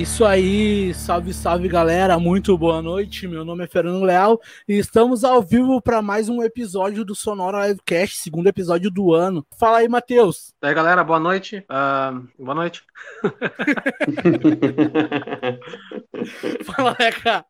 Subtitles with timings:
[0.00, 3.28] isso aí, salve, salve galera, muito boa noite.
[3.28, 7.68] Meu nome é Fernando Leal e estamos ao vivo para mais um episódio do Sonora
[7.68, 9.46] Livecast, segundo episódio do ano.
[9.58, 10.54] Fala aí, Matheus.
[10.62, 11.66] E aí, galera, boa noite.
[11.68, 12.82] Uh, boa noite.
[16.64, 17.44] Fala, Leca.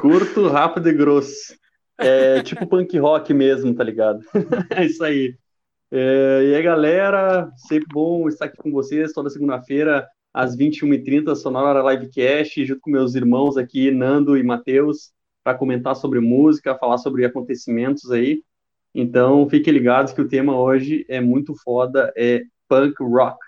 [0.00, 1.54] Curto, rápido e grosso.
[1.96, 4.18] É tipo punk rock mesmo, tá ligado?
[4.74, 5.36] é isso aí.
[5.92, 11.80] É, e aí, galera, sempre bom estar aqui com vocês toda segunda-feira às 21h30, Sonora
[11.92, 15.12] Livecast, junto com meus irmãos aqui, Nando e Matheus,
[15.44, 18.42] para comentar sobre música, falar sobre acontecimentos aí.
[18.92, 23.38] Então, fiquem ligados que o tema hoje é muito foda, é punk rock.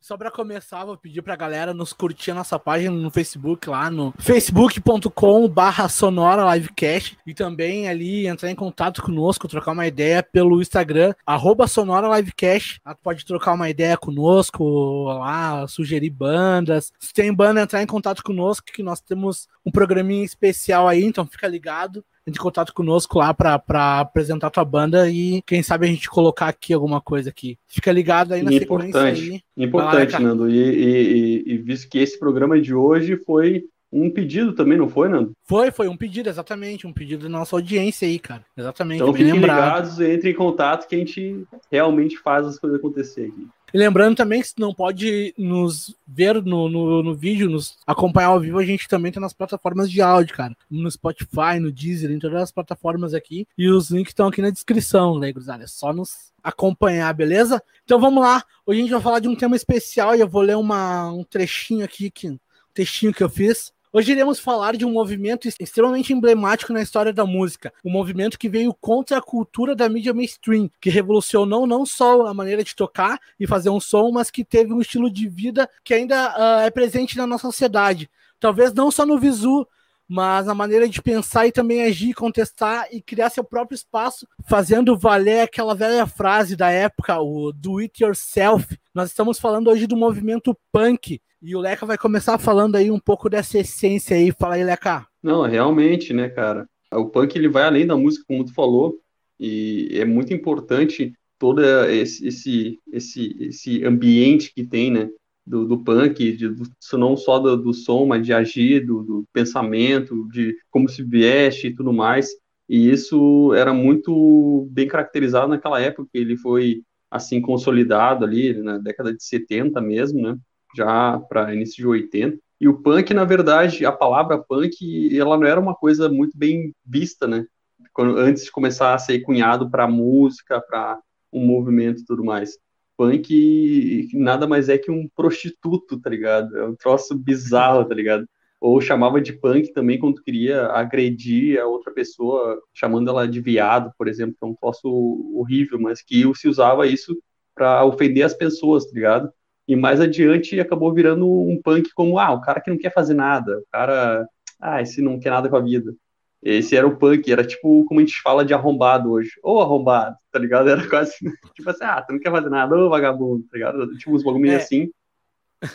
[0.00, 3.90] Só para começar, vou pedir pra galera nos curtir a nossa página no Facebook, lá
[3.90, 10.22] no facebook.com barra sonora livecast e também ali entrar em contato conosco, trocar uma ideia
[10.22, 12.80] pelo Instagram, arroba sonora livecast.
[13.02, 16.92] Pode trocar uma ideia conosco lá, sugerir bandas.
[16.98, 21.26] Se tem banda, entrar em contato conosco, que nós temos um programinha especial aí, então
[21.26, 25.88] fica ligado entre em contato conosco lá para apresentar tua banda e quem sabe a
[25.88, 27.58] gente colocar aqui alguma coisa aqui.
[27.66, 29.42] Fica ligado aí na importante, sequência aí.
[29.56, 30.50] Importante, lá, Nando.
[30.50, 35.08] E, e, e, visto que esse programa de hoje foi um pedido também, não foi,
[35.08, 35.32] Nando?
[35.44, 36.86] Foi, foi um pedido, exatamente.
[36.86, 38.44] Um pedido da nossa audiência aí, cara.
[38.56, 39.00] Exatamente.
[39.00, 39.56] Então fiquem lembrado.
[39.56, 43.48] ligados, entre em contato que a gente realmente faz as coisas acontecer aqui.
[43.72, 48.28] E lembrando também que se não pode nos ver no, no, no, vídeo, nos acompanhar
[48.28, 50.56] ao vivo, a gente também tem nas plataformas de áudio, cara.
[50.70, 53.46] No Spotify, no Deezer, em todas as plataformas aqui.
[53.56, 55.30] E os links estão aqui na descrição, né?
[55.60, 57.62] É só nos acompanhar, beleza?
[57.84, 58.42] Então vamos lá.
[58.64, 61.22] Hoje a gente vai falar de um tema especial e eu vou ler uma, um
[61.22, 62.38] trechinho aqui, que, um
[62.72, 63.72] textinho que eu fiz.
[63.98, 68.48] Hoje iremos falar de um movimento extremamente emblemático na história da música, um movimento que
[68.48, 73.18] veio contra a cultura da mídia mainstream, que revolucionou não só a maneira de tocar
[73.40, 76.70] e fazer um som, mas que teve um estilo de vida que ainda uh, é
[76.70, 78.08] presente na nossa sociedade.
[78.38, 79.66] Talvez não só no visu,
[80.08, 84.96] mas na maneira de pensar e também agir, contestar e criar seu próprio espaço, fazendo
[84.96, 88.66] valer aquela velha frase da época, o do it yourself.
[88.94, 92.98] Nós estamos falando hoje do movimento punk, e o Leca vai começar falando aí um
[92.98, 94.32] pouco dessa essência aí.
[94.32, 95.06] Fala aí, Leca.
[95.22, 96.66] Não, realmente, né, cara?
[96.92, 98.96] O punk ele vai além da música, como tu falou,
[99.38, 105.08] e é muito importante todo esse, esse, esse, esse ambiente que tem, né?
[105.48, 106.64] Do, do punk, de, do,
[106.94, 111.68] não só do, do, som, mas de agir, do, do pensamento, de como se veste
[111.68, 112.28] e tudo mais.
[112.68, 119.14] E isso era muito bem caracterizado naquela época, ele foi assim consolidado ali na década
[119.14, 120.38] de 70 mesmo, né?
[120.76, 122.38] já para início de 80.
[122.60, 126.74] E o punk, na verdade, a palavra punk, ela não era uma coisa muito bem
[126.84, 127.46] vista, né?
[127.92, 130.98] Quando, antes de começar a ser cunhado para música, para
[131.32, 132.58] um movimento e tudo mais.
[132.98, 136.58] Punk nada mais é que um prostituto, tá ligado?
[136.58, 138.26] É um troço bizarro, tá ligado?
[138.60, 143.92] Ou chamava de punk também quando queria agredir a outra pessoa, chamando ela de viado,
[143.96, 144.88] por exemplo, que é um troço
[145.36, 147.16] horrível, mas que se usava isso
[147.54, 149.32] para ofender as pessoas, tá ligado?
[149.68, 153.14] E mais adiante acabou virando um punk como, ah, o cara que não quer fazer
[153.14, 154.26] nada, o cara,
[154.60, 155.94] ah, esse não quer nada com a vida.
[156.42, 159.32] Esse era o punk, era tipo como a gente fala de arrombado hoje.
[159.42, 160.68] Ou arrombado, tá ligado?
[160.68, 161.12] Era quase
[161.54, 163.96] tipo assim, ah, tu não quer fazer nada, ô vagabundo, tá ligado?
[163.98, 164.56] Tipo uns bagulho é.
[164.56, 164.90] assim.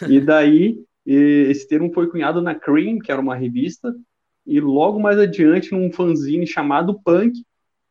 [0.09, 3.94] E daí, esse termo foi cunhado na Cream, que era uma revista,
[4.46, 7.34] e logo mais adiante num fanzine chamado Punk,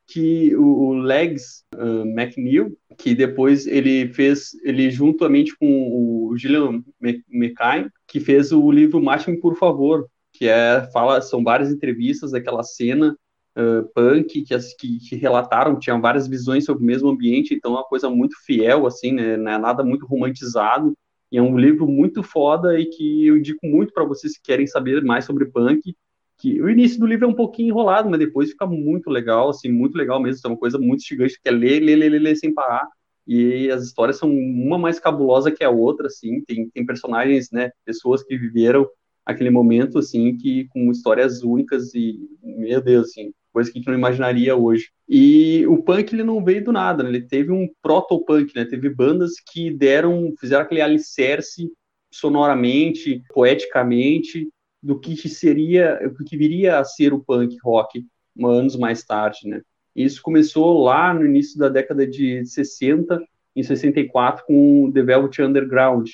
[0.07, 6.83] que o, o Legs uh, McNeil, que depois ele fez, ele juntamente com o Gillian
[7.31, 12.63] McKay, que fez o livro Mate-me por favor, que é fala são várias entrevistas daquela
[12.63, 13.17] cena
[13.57, 17.77] uh, punk que, que, que, relataram tinham várias visões sobre o mesmo ambiente, então é
[17.77, 20.95] uma coisa muito fiel assim, né, não é nada muito romantizado.
[21.31, 24.67] E é um livro muito foda e que eu indico muito para vocês que querem
[24.67, 25.95] saber mais sobre punk
[26.43, 29.71] que o início do livro é um pouquinho enrolado, mas depois fica muito legal, assim,
[29.71, 32.37] muito legal mesmo, é uma coisa muito gigante, que é ler, ler, ler, ler, ler
[32.37, 32.89] sem parar,
[33.25, 37.71] e as histórias são uma mais cabulosa que a outra, assim, tem, tem personagens, né,
[37.85, 38.89] pessoas que viveram
[39.25, 43.89] aquele momento, assim, que com histórias únicas e, meu Deus, assim, coisa que a gente
[43.89, 44.91] não imaginaria hoje.
[45.09, 47.11] E o punk, ele não veio do nada, né?
[47.11, 51.71] ele teve um proto-punk, né, teve bandas que deram, fizeram aquele alicerce
[52.11, 54.49] sonoramente, poeticamente,
[54.83, 58.05] do que seria, o que viria a ser o punk rock
[58.45, 59.63] anos mais tarde, né?
[59.95, 63.23] Isso começou lá no início da década de 60,
[63.55, 66.11] em 64, com o The Velvet Underground,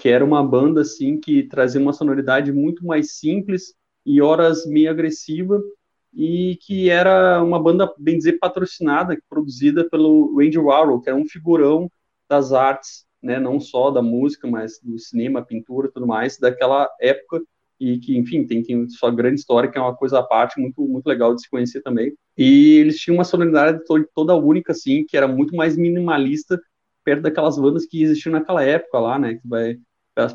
[0.00, 3.74] que era uma banda assim que trazia uma sonoridade muito mais simples
[4.04, 5.62] e horas meio agressiva
[6.14, 11.28] e que era uma banda bem dizer patrocinada, produzida pelo Randy Warhol, que era um
[11.28, 11.90] figurão
[12.26, 17.42] das artes né, não só da música, mas do cinema, pintura tudo mais, daquela época
[17.78, 20.82] e que, enfim, tem, tem sua grande história, que é uma coisa à parte, muito,
[20.86, 22.14] muito legal de se conhecer também.
[22.36, 23.80] E eles tinham uma sonoridade
[24.14, 26.60] toda única, assim, que era muito mais minimalista,
[27.04, 29.78] perto daquelas bandas que existiam naquela época lá, né, que vai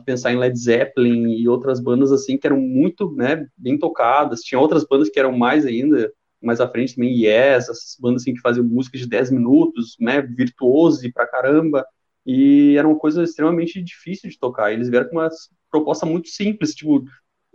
[0.05, 4.59] pensar em Led Zeppelin e outras bandas, assim, que eram muito, né, bem tocadas, tinha
[4.59, 6.11] outras bandas que eram mais ainda,
[6.41, 10.21] mais à frente também, Yes, essas bandas, assim, que faziam música de 10 minutos, né,
[10.21, 11.85] virtuose pra caramba,
[12.25, 14.73] e era uma coisa extremamente difícil de tocar.
[14.73, 15.29] Eles vieram com uma
[15.69, 17.03] proposta muito simples, tipo,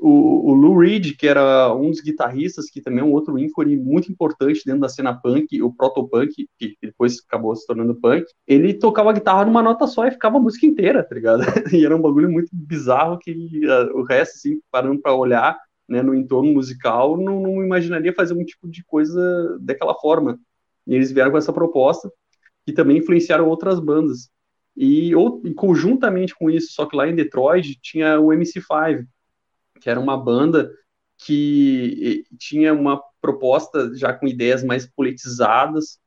[0.01, 3.77] o, o Lou Reed, que era um dos guitarristas, que também é um outro ícone
[3.77, 8.73] muito importante dentro da cena punk, o proto-punk, que depois acabou se tornando punk, ele
[8.73, 11.43] tocava a guitarra numa nota só e ficava a música inteira, tá ligado?
[11.73, 15.57] E era um bagulho muito bizarro que uh, o resto, assim, parando para olhar,
[15.89, 20.39] né, no entorno musical, não, não imaginaria fazer um tipo de coisa daquela forma.
[20.87, 22.11] E eles vieram com essa proposta,
[22.65, 24.31] que também influenciaram outras bandas.
[24.77, 29.05] E, ou, e conjuntamente com isso, só que lá em Detroit tinha o MC5,
[29.81, 30.71] que era uma banda
[31.19, 35.99] que tinha uma proposta já com ideias mais politizadas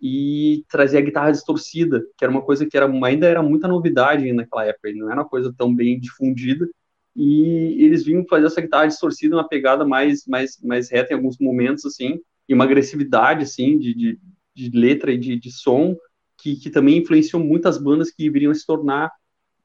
[0.00, 4.30] e trazia a guitarra distorcida, que era uma coisa que era, ainda era muita novidade
[4.32, 6.68] naquela época, não era uma coisa tão bem difundida,
[7.14, 11.38] e eles vinham fazer essa guitarra distorcida, uma pegada mais, mais, mais reta em alguns
[11.38, 14.20] momentos, assim, e uma agressividade, assim, de, de,
[14.54, 15.96] de letra e de, de som,
[16.36, 19.10] que, que também influenciou muitas bandas que viriam se tornar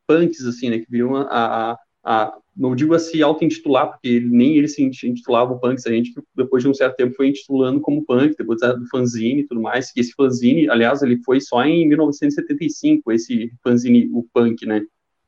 [0.08, 4.58] punks, assim, né, que viriam a, a, a não digo a se auto-intitular, porque nem
[4.58, 8.06] ele se intitulava o punk, a gente depois de um certo tempo foi intitulando como
[8.06, 11.88] punk, depois do fanzine e tudo mais, que esse fanzine, aliás, ele foi só em
[11.88, 14.82] 1975, esse fanzine, o punk, né,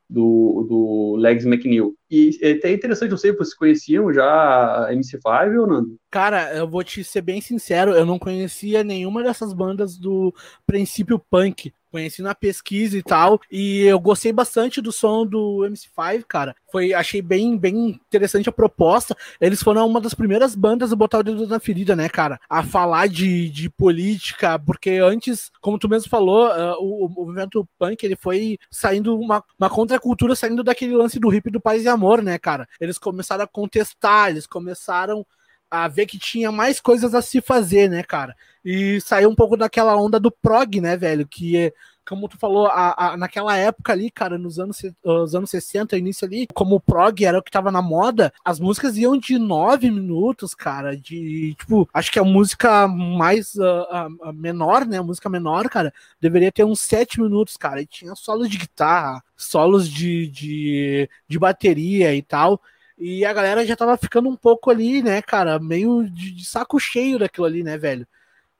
[0.09, 1.95] do, do Legs McNeil.
[2.11, 5.95] E é até interessante, não sei, vocês conheciam já a MC5 ou não?
[6.11, 10.33] Cara, eu vou te ser bem sincero, eu não conhecia nenhuma dessas bandas do
[10.67, 16.23] princípio punk conheci na pesquisa e tal, e eu gostei bastante do som do MC5,
[16.27, 16.55] cara.
[16.71, 19.15] Foi, achei bem, bem interessante a proposta.
[19.39, 22.39] Eles foram uma das primeiras bandas a botar o dedo na ferida, né, cara?
[22.49, 27.67] A falar de, de política, porque antes, como tu mesmo falou, uh, o, o, movimento
[27.77, 31.87] punk, ele foi saindo uma, uma contracultura, saindo daquele lance do hip do paz e
[31.87, 32.67] amor, né, cara?
[32.81, 35.23] Eles começaram a contestar, eles começaram
[35.73, 38.35] a ver que tinha mais coisas a se fazer, né, cara?
[38.63, 41.27] E saiu um pouco daquela onda do prog, né, velho?
[41.27, 41.73] Que,
[42.07, 46.27] como tu falou, a, a, naquela época ali, cara, nos anos, os anos 60, início
[46.27, 49.89] ali, como o prog era o que tava na moda, as músicas iam de nove
[49.89, 53.53] minutos, cara, de, tipo, acho que a música mais
[54.35, 55.91] menor, né, a música menor, cara,
[56.21, 61.39] deveria ter uns sete minutos, cara, e tinha solos de guitarra, solos de, de, de
[61.39, 62.61] bateria e tal,
[62.97, 66.79] e a galera já tava ficando um pouco ali, né, cara, meio de, de saco
[66.79, 68.07] cheio daquilo ali, né, velho?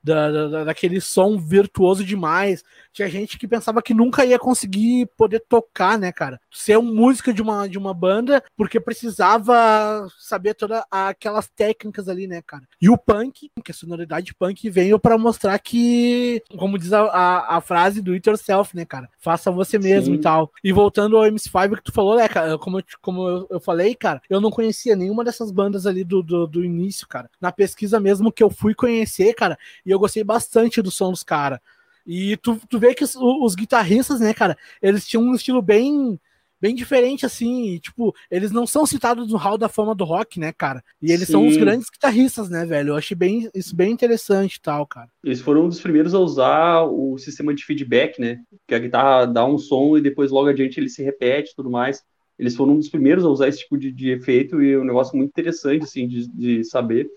[0.03, 2.63] Da, da, daquele som virtuoso demais.
[2.93, 6.39] Tinha gente que pensava que nunca ia conseguir poder tocar, né, cara?
[6.51, 12.27] Ser um músico de uma, de uma banda, porque precisava saber todas aquelas técnicas ali,
[12.27, 12.63] né, cara?
[12.79, 17.57] E o punk, que a sonoridade punk veio para mostrar que, como diz a, a,
[17.57, 19.09] a, frase do it yourself, né, cara?
[19.17, 20.19] Faça você mesmo Sim.
[20.19, 20.51] e tal.
[20.63, 22.59] E voltando ao MC5 que tu falou, né, cara?
[22.59, 26.21] Como, eu, como eu, eu falei, cara, eu não conhecia nenhuma dessas bandas ali do,
[26.21, 27.27] do, do início, cara.
[27.41, 31.23] Na pesquisa mesmo que eu fui conhecer, cara, e eu gostei bastante do som dos
[31.23, 31.59] caras.
[32.05, 36.19] E tu, tu vê que os, os, guitarristas, né, cara, eles tinham um estilo bem
[36.63, 40.39] bem diferente, assim, e, tipo, eles não são citados no hall da fama do rock,
[40.39, 40.81] né, cara?
[41.01, 41.33] E eles Sim.
[41.33, 42.91] são os grandes guitarristas, né, velho?
[42.91, 45.09] Eu achei bem, isso bem interessante e tal, cara.
[45.21, 48.39] Eles foram um dos primeiros a usar o sistema de feedback, né?
[48.65, 51.69] Que a guitarra dá um som e depois logo adiante ele se repete e tudo
[51.69, 52.01] mais.
[52.39, 54.85] Eles foram um dos primeiros a usar esse tipo de, de efeito e é um
[54.85, 57.09] negócio muito interessante, assim, de, de saber.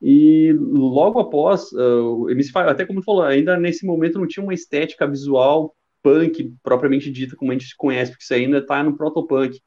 [0.00, 4.42] E logo após, uh, o MC5, até como tu falou, ainda nesse momento não tinha
[4.42, 8.96] uma estética visual punk propriamente dita, como a gente conhece, porque isso ainda está no
[8.96, 9.60] protopunk.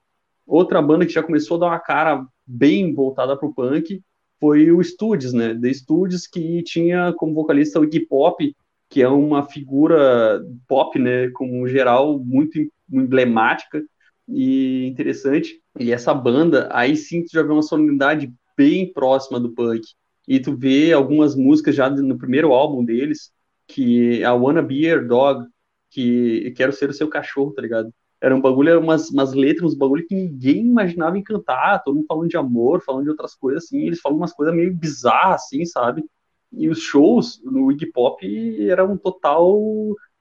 [0.48, 4.02] Outra banda que já começou a dar uma cara bem voltada para o punk
[4.40, 5.54] foi o Studios, né?
[5.54, 8.56] The Studios, que tinha como vocalista o Iggy Pop,
[8.90, 12.60] que é uma figura pop, né, como geral, muito
[12.92, 13.82] emblemática
[14.28, 15.62] e interessante.
[15.80, 19.82] E essa banda, aí sim, tu já vê uma sonoridade bem próxima do punk
[20.28, 23.32] e tu vê algumas músicas já no primeiro álbum deles,
[23.68, 25.46] que é a Wanna Be Your Dog,
[25.90, 27.94] que quero ser o seu cachorro, tá ligado?
[28.20, 32.06] Era um bagulho, umas, umas letras, uns bagulho que ninguém imaginava em cantar, todo mundo
[32.08, 35.66] falando de amor, falando de outras coisas, assim, eles falam umas coisas meio bizarras, assim,
[35.66, 36.04] sabe?
[36.52, 39.58] E os shows no Iggy Pop era um total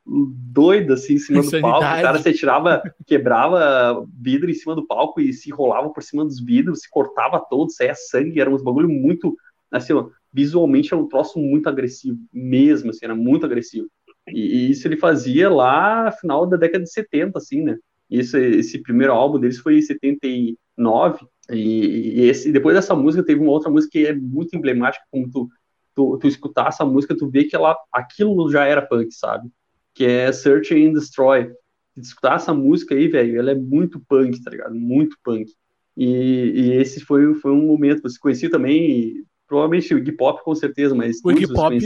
[0.06, 1.78] doido, assim, em cima do palco.
[1.78, 6.24] O cara se tirava, quebrava vidro em cima do palco e se rolava por cima
[6.24, 9.36] dos vidros, se cortava todo, saía sangue, era uns bagulho muito
[9.70, 9.92] assim,
[10.32, 13.88] visualmente é um troço muito agressivo, mesmo, assim, era muito agressivo.
[14.28, 17.78] E, e, isso ele fazia lá no final da década de 70, assim, né?
[18.10, 23.40] Isso, esse primeiro álbum deles foi em 79, e, e esse, depois dessa música teve
[23.40, 25.48] uma outra música que é muito emblemática, como tu,
[25.94, 29.48] tu, tu escutar essa música, tu vê que ela, aquilo já era punk, sabe?
[29.94, 31.52] Que é Search and Destroy.
[31.96, 34.74] Escutar essa música aí, velho, ela é muito punk, tá ligado?
[34.74, 35.52] Muito punk.
[35.96, 36.06] E,
[36.54, 38.02] e, esse foi, foi um momento.
[38.02, 41.76] Você conhecia também, provavelmente o Iggy Pop com certeza, mas o Iggy Pop,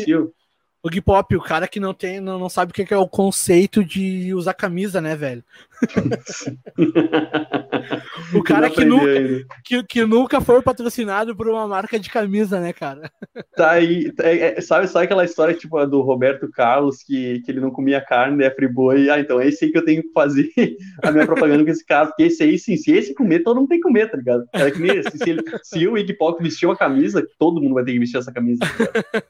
[0.84, 3.08] o Iggy Pop, o cara que não tem, não, não sabe o que é o
[3.08, 5.42] conceito de usar camisa, né, velho?
[8.34, 9.06] o cara que nunca,
[9.64, 13.10] que, que, nunca foi patrocinado por uma marca de camisa, né, cara?
[13.56, 17.60] Tá aí, tá, é, sabe, sabe aquela história tipo do Roberto Carlos que, que ele
[17.60, 19.08] não comia carne, é friboi?
[19.08, 20.50] Ah, então é esse aí que eu tenho que fazer
[21.02, 23.68] a minha propaganda com esse cara, porque esse aí, sim, se esse comer, todo mundo
[23.68, 24.44] tem que comer, tá ligado?
[24.52, 27.74] É que nem esse, se, ele, se o Iggy Pop vestiu a camisa, todo mundo
[27.74, 28.58] vai ter que vestir essa camisa.
[28.60, 29.22] Tá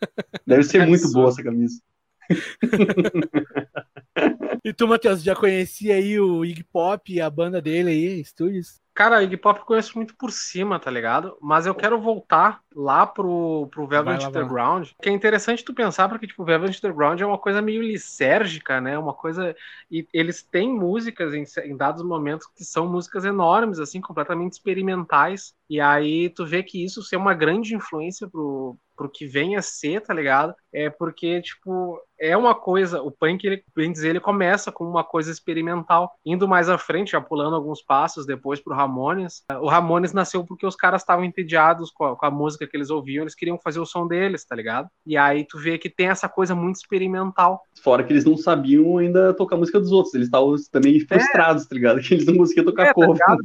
[0.46, 1.80] Deve ser muito boa essa camisa.
[4.64, 8.82] e tu, Matheus, já conhecia aí o Iggy Pop e a banda dele aí, Estúdios?
[8.94, 11.36] Cara, Iggy Pop eu conheço muito por cima, tá ligado?
[11.42, 16.08] Mas eu quero voltar lá pro, pro Velvet lá, Underground, que é interessante tu pensar,
[16.08, 18.96] porque, tipo, o Velvet Underground é uma coisa meio lisérgica, né?
[18.96, 19.56] Uma coisa...
[19.90, 25.52] E eles têm músicas em, em dados momentos que são músicas enormes, assim, completamente experimentais.
[25.68, 29.62] E aí tu vê que isso ser uma grande influência pro, pro que vem a
[29.62, 30.54] ser, tá ligado?
[30.72, 35.04] É porque, tipo, é uma coisa, o punk, ele, bem dizer, ele começa com uma
[35.04, 39.42] coisa experimental, indo mais à frente, já pulando alguns passos depois pro Ramones.
[39.60, 42.90] O Ramones nasceu porque os caras estavam entediados com a, com a, música que eles
[42.90, 44.88] ouviam, eles queriam fazer o som deles, tá ligado?
[45.06, 47.60] E aí tu vê que tem essa coisa muito experimental.
[47.82, 51.00] Fora que eles não sabiam ainda tocar a música dos outros, eles estavam também é.
[51.06, 51.68] frustrados, é.
[51.68, 52.00] tá ligado?
[52.04, 53.16] Que eles não conseguiam tocar é, cover.
[53.16, 53.36] Tá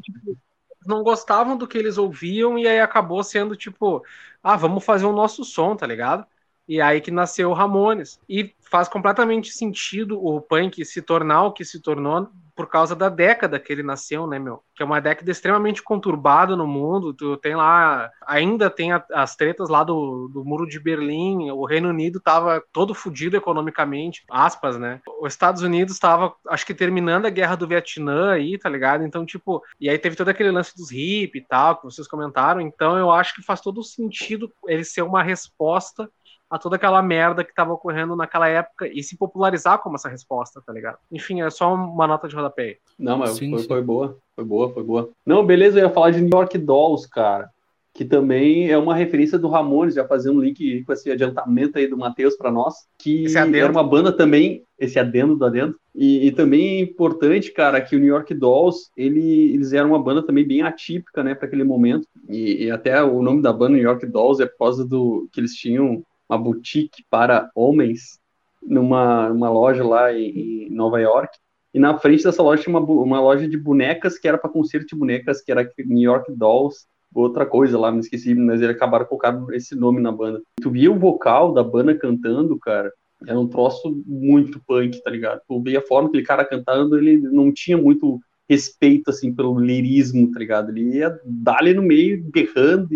[0.89, 4.03] não gostavam do que eles ouviam e aí acabou sendo tipo,
[4.43, 6.25] ah, vamos fazer o nosso som, tá ligado?
[6.69, 8.19] E aí que nasceu o Ramones.
[8.29, 13.07] E faz completamente sentido o punk se tornar o que se tornou por causa da
[13.07, 14.61] década que ele nasceu, né, meu?
[14.75, 17.13] Que é uma década extremamente conturbada no mundo.
[17.13, 21.49] Tu tem lá, ainda tem a, as tretas lá do, do Muro de Berlim.
[21.51, 24.99] O Reino Unido tava todo fodido economicamente, aspas, né?
[25.21, 29.05] Os Estados Unidos tava, acho que terminando a guerra do Vietnã aí, tá ligado?
[29.05, 32.59] Então, tipo, e aí teve todo aquele lance dos hip e tal, que vocês comentaram.
[32.59, 36.11] Então, eu acho que faz todo sentido ele ser uma resposta
[36.49, 40.61] a toda aquela merda que estava ocorrendo naquela época e se popularizar como essa resposta,
[40.65, 40.97] tá ligado?
[41.11, 42.77] Enfim, é só uma nota de rodapé.
[42.97, 43.67] Não, mas sim, foi, sim.
[43.67, 45.09] foi, boa, foi boa, foi boa.
[45.25, 47.49] Não, beleza, eu ia falar de New York Dolls, cara,
[47.93, 51.85] que também é uma referência do Ramones, já fazendo um link com esse adiantamento aí
[51.85, 56.31] do Matheus para nós, que era uma banda também, esse adendo do adendo, e, e,
[56.31, 60.47] também é importante, cara, que o New York Dolls, ele, eles eram uma banda também
[60.47, 64.05] bem atípica, né, para aquele momento, e, e, até o nome da banda New York
[64.05, 68.19] Dolls é por causa do que eles tinham uma boutique para homens
[68.61, 71.37] numa, numa loja lá em, em, Nova York.
[71.73, 74.87] E na frente dessa loja tinha uma, uma loja de bonecas que era para concerto
[74.87, 79.05] de bonecas, que era New York Dolls, outra coisa lá, me esqueci, mas eles acabaram
[79.05, 80.41] colocando esse nome na banda.
[80.61, 82.91] Tu via o vocal da banda cantando, cara,
[83.27, 85.41] era um troço muito punk, tá ligado?
[85.47, 89.59] Tu via a forma que aquele cara cantando, ele não tinha muito respeito, assim, pelo
[89.59, 90.69] lirismo, tá ligado?
[90.69, 92.89] Ele ia dar ali no meio, berrando,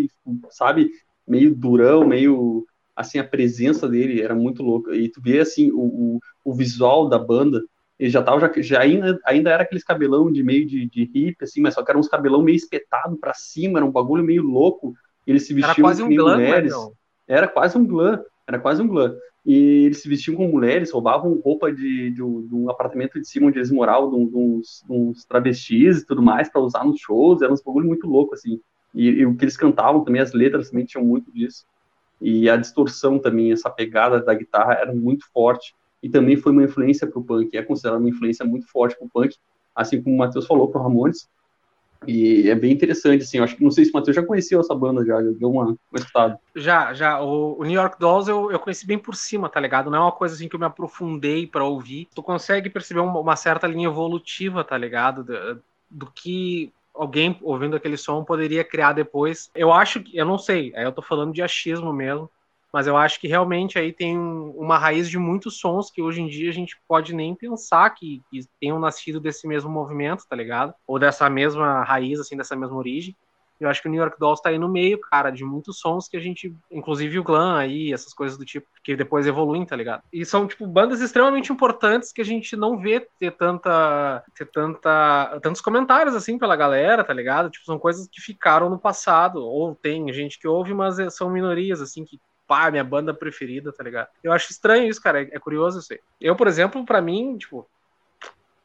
[0.50, 0.90] sabe?
[1.26, 4.94] Meio durão, meio assim, a presença dele era muito louca.
[4.94, 7.62] E tu vê, assim, o, o, o visual da banda,
[7.98, 11.36] ele já tava, já, já ainda, ainda era aqueles cabelão de meio de, de hippie,
[11.42, 14.42] assim, mas só que era uns cabelão meio espetado para cima, era um bagulho meio
[14.42, 14.94] louco.
[15.26, 16.74] Eles se vestiam era quase um glam, mulheres.
[17.26, 19.14] Era quase um glam, era quase um glam.
[19.46, 23.48] E eles se vestiam com mulheres, roubavam roupa de, de, de um apartamento de cima
[23.48, 26.98] onde eles moravam, de, de, uns, de uns, travestis e tudo mais, para usar nos
[26.98, 28.58] shows, era uns bagulho muito louco, assim.
[28.94, 31.66] E, e, o que eles cantavam também, as letras também tinham muito disso
[32.20, 36.64] e a distorção também, essa pegada da guitarra era muito forte, e também foi uma
[36.64, 39.36] influência para o punk, é considerada uma influência muito forte para o punk,
[39.74, 41.28] assim como o Matheus falou para o Ramones,
[42.06, 44.60] e é bem interessante, assim, eu acho que, não sei se o Matheus já conheceu
[44.60, 46.38] essa banda, já, já deu uma, uma escutada.
[46.54, 49.90] Já, já, o, o, New York Dolls eu, eu conheci bem por cima, tá ligado?
[49.90, 53.18] Não é uma coisa, assim, que eu me aprofundei para ouvir, tu consegue perceber uma,
[53.18, 55.24] uma, certa linha evolutiva, tá ligado?
[55.24, 59.50] Do, do que alguém ouvindo aquele som poderia criar depois.
[59.54, 62.30] Eu acho que, eu não sei, eu tô falando de achismo mesmo,
[62.72, 66.26] mas eu acho que realmente aí tem uma raiz de muitos sons que hoje em
[66.26, 70.74] dia a gente pode nem pensar que, que tenham nascido desse mesmo movimento, tá ligado?
[70.86, 73.16] Ou dessa mesma raiz, assim, dessa mesma origem.
[73.60, 76.08] Eu acho que o New York Dolls tá aí no meio, cara, de muitos sons
[76.08, 79.76] que a gente, inclusive o Glam aí, essas coisas do tipo, que depois evoluem, tá
[79.76, 80.02] ligado?
[80.12, 85.38] E são, tipo, bandas extremamente importantes que a gente não vê ter tanta, ter tanta,
[85.42, 87.50] tantos comentários, assim, pela galera, tá ligado?
[87.50, 91.30] Tipo, são coisas que ficaram no passado, ou tem gente que ouve, mas é, são
[91.30, 94.08] minorias, assim, que pá, minha banda preferida, tá ligado?
[94.22, 95.22] Eu acho estranho isso, cara.
[95.22, 96.00] É, é curioso isso aí.
[96.20, 97.66] Eu, por exemplo, para mim, tipo,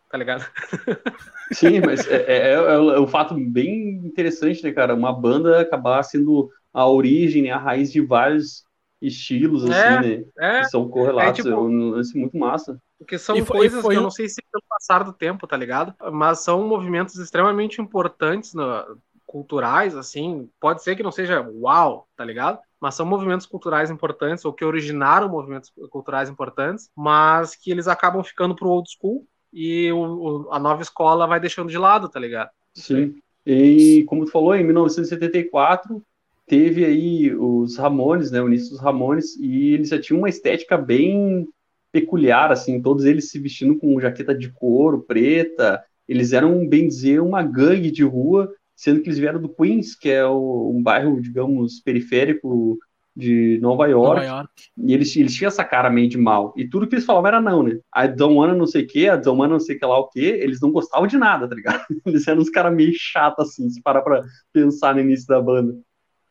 [0.09, 0.45] tá ligado?
[1.51, 4.93] Sim, mas é, é, é, é, um fato bem interessante, né, cara?
[4.93, 8.63] Uma banda acabar sendo a origem, né, a raiz de vários
[9.01, 10.25] estilos, assim, é, né?
[10.37, 11.39] É, que são correlatos.
[11.39, 12.79] É, tipo, é um lance muito massa.
[12.97, 15.93] Porque são foi, coisas que eu não sei se pelo passar do tempo, tá ligado?
[16.11, 20.49] Mas são movimentos extremamente importantes no, culturais, assim.
[20.59, 22.59] Pode ser que não seja uau, tá ligado?
[22.81, 28.23] Mas são movimentos culturais importantes, ou que originaram movimentos culturais importantes, mas que eles acabam
[28.23, 32.19] ficando pro old school e o, o, a nova escola vai deixando de lado, tá
[32.19, 32.49] ligado?
[32.73, 33.15] Sim.
[33.45, 36.03] E como tu falou, em 1974
[36.45, 40.77] teve aí os Ramones, né, o início dos Ramones, e eles já tinham uma estética
[40.77, 41.47] bem
[41.91, 47.21] peculiar, assim, todos eles se vestindo com jaqueta de couro preta, eles eram, bem dizer,
[47.21, 51.21] uma gangue de rua, sendo que eles vieram do Queens, que é o, um bairro,
[51.21, 52.79] digamos, periférico
[53.19, 56.67] de Nova York, Nova York, e eles, eles tinham essa cara meio de mal, e
[56.67, 59.15] tudo que eles falavam era não, né, a don't wanna não sei o que, a
[59.15, 61.83] don't wanna não sei que lá o que, eles não gostavam de nada, tá ligado?
[62.05, 64.23] Eles eram uns caras meio chatos, assim, se parar pra
[64.53, 65.77] pensar no início da banda.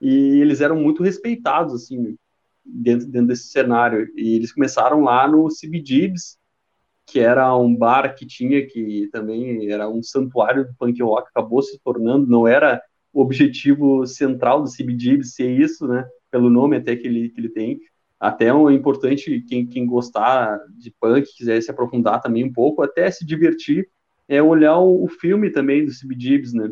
[0.01, 2.17] E eles eram muito respeitados, assim,
[2.65, 4.09] dentro, dentro desse cenário.
[4.17, 6.39] E eles começaram lá no CBGBs,
[7.07, 11.63] que era um bar que tinha, que também era um santuário do punk rock, acabou
[11.63, 12.81] se tornando, não era
[13.13, 17.49] o objetivo central do CBGBs ser isso, né, pelo nome até que ele, que ele
[17.49, 17.81] tem.
[18.21, 23.11] Até é importante, quem, quem gostar de punk, quiser se aprofundar também um pouco, até
[23.11, 23.89] se divertir,
[24.27, 26.71] é olhar o, o filme também do CBGBs, né,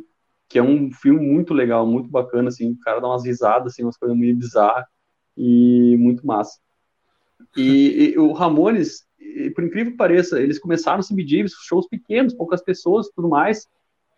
[0.49, 3.83] que é um filme muito legal, muito bacana, assim, o cara dá umas risadas, assim,
[3.83, 4.85] umas coisas meio bizarras,
[5.37, 6.59] e muito massa.
[7.57, 9.07] E, e o Ramones,
[9.55, 13.67] por incrível que pareça, eles começaram subir shows pequenos, poucas pessoas, tudo mais,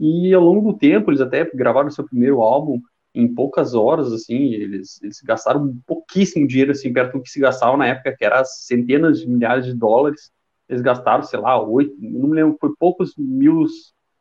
[0.01, 2.81] e ao longo do tempo, eles até gravaram seu primeiro álbum
[3.15, 7.77] em poucas horas, assim, eles, eles gastaram pouquíssimo dinheiro, assim, perto do que se gastava
[7.77, 10.31] na época, que era centenas de milhares de dólares,
[10.69, 13.65] eles gastaram, sei lá, oito, não me lembro, foi poucos mil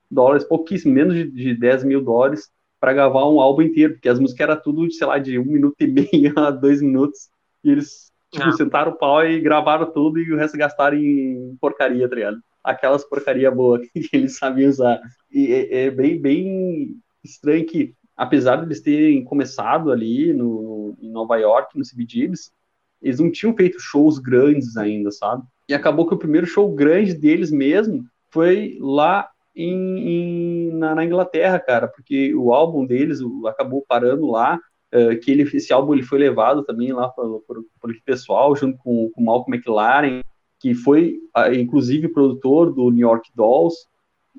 [0.09, 4.19] dólares, pouquíssimo, menos de, de 10 mil dólares, para gravar um álbum inteiro, porque as
[4.19, 7.29] músicas eram tudo, sei lá, de um minuto e meio a dois minutos,
[7.63, 8.51] e eles tipo, ah.
[8.51, 12.37] sentaram o pau e gravaram tudo e o resto gastaram em porcaria, tá ligado?
[12.63, 14.99] Aquelas porcaria boa que eles sabiam usar.
[15.31, 21.09] E é, é, bem, bem estranho que, apesar de eles terem começado ali no, em
[21.09, 22.51] Nova York, no CBGBs,
[22.99, 25.43] eles não tinham feito shows grandes ainda, sabe?
[25.69, 31.05] E acabou que o primeiro show grande deles mesmo foi lá em, em na, na,
[31.05, 34.59] Inglaterra, cara, porque o álbum deles o, acabou parando lá,
[34.93, 37.43] uh, que ele, esse álbum ele foi levado também lá por,
[37.79, 40.21] por, pessoal, junto com o Malcolm McLaren,
[40.59, 43.75] que foi uh, inclusive produtor do New York Dolls,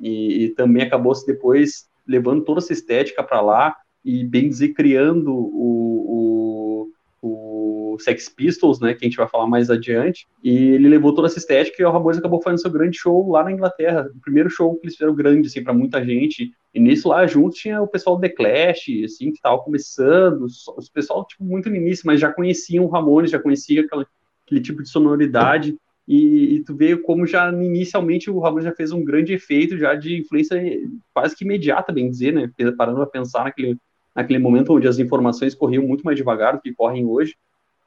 [0.01, 5.31] e, e também acabou-se depois levando toda essa estética para lá, e bem dizer, criando
[5.35, 6.89] o,
[7.21, 7.29] o,
[7.93, 11.29] o Sex Pistols, né, que a gente vai falar mais adiante, e ele levou toda
[11.29, 14.49] essa estética e o Ramones acabou fazendo seu grande show lá na Inglaterra, o primeiro
[14.49, 17.89] show que eles fizeram grande, assim, para muita gente, e nisso lá junto tinha o
[17.89, 22.21] pessoal do The Clash, assim, que tava começando, os pessoal, tipo, muito no início, mas
[22.21, 24.07] já conheciam o Ramones, já conhecia aquela,
[24.47, 25.77] aquele tipo de sonoridade,
[26.09, 29.95] e, e, tu vê como já inicialmente o Ramones já fez um grande efeito já
[29.95, 30.59] de influência
[31.13, 33.77] quase que imediata, bem dizer, né, parando a pensar naquele,
[34.17, 37.37] naquele momento onde as informações corriam muito mais devagar do que correm hoje,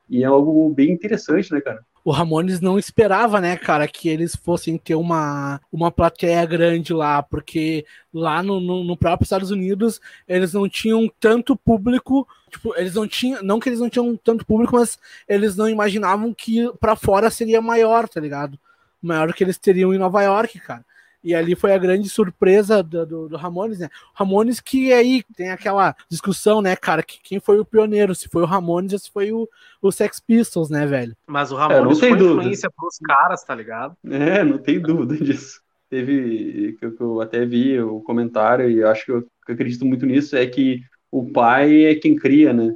[0.08, 1.84] e é algo bem interessante, né, cara?
[2.04, 7.22] O Ramones não esperava, né, cara, que eles fossem ter uma, uma plateia grande lá,
[7.22, 12.96] porque lá no, no, no próprio Estados Unidos eles não tinham tanto público, tipo, eles
[12.96, 16.96] não tinham, não que eles não tinham tanto público, mas eles não imaginavam que para
[16.96, 18.58] fora seria maior, tá ligado?
[19.02, 20.84] Maior que eles teriam em Nova York, cara.
[21.24, 23.90] E ali foi a grande surpresa do, do, do, Ramones, né?
[24.14, 28.42] Ramones que aí tem aquela discussão, né, cara, que quem foi o pioneiro, se foi
[28.42, 29.48] o Ramones ou se foi o,
[29.82, 31.16] o Sex Pistols, né, velho?
[31.28, 32.40] Mas o Ramones é, foi dúvida.
[32.42, 33.96] influência pros caras, tá ligado?
[34.10, 35.62] É, não tem dúvida disso.
[35.90, 39.56] Teve, que eu, que eu até vi o comentário e acho que eu, que eu
[39.56, 40.82] acredito muito nisso, é que
[41.12, 42.76] o pai é quem cria, né?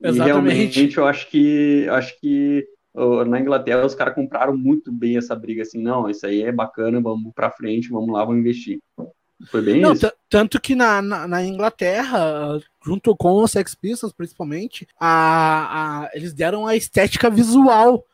[0.00, 0.20] Exatamente.
[0.20, 2.66] E realmente eu acho que acho que
[3.26, 7.00] na Inglaterra os caras compraram muito bem essa briga, assim, não, isso aí é bacana,
[7.00, 8.80] vamos para frente, vamos lá, vamos investir.
[9.50, 10.10] Foi bem não, isso.
[10.28, 16.32] Tanto que na, na, na, Inglaterra, junto com os Sex Pistols, principalmente, a, a, eles
[16.32, 18.04] deram a estética visual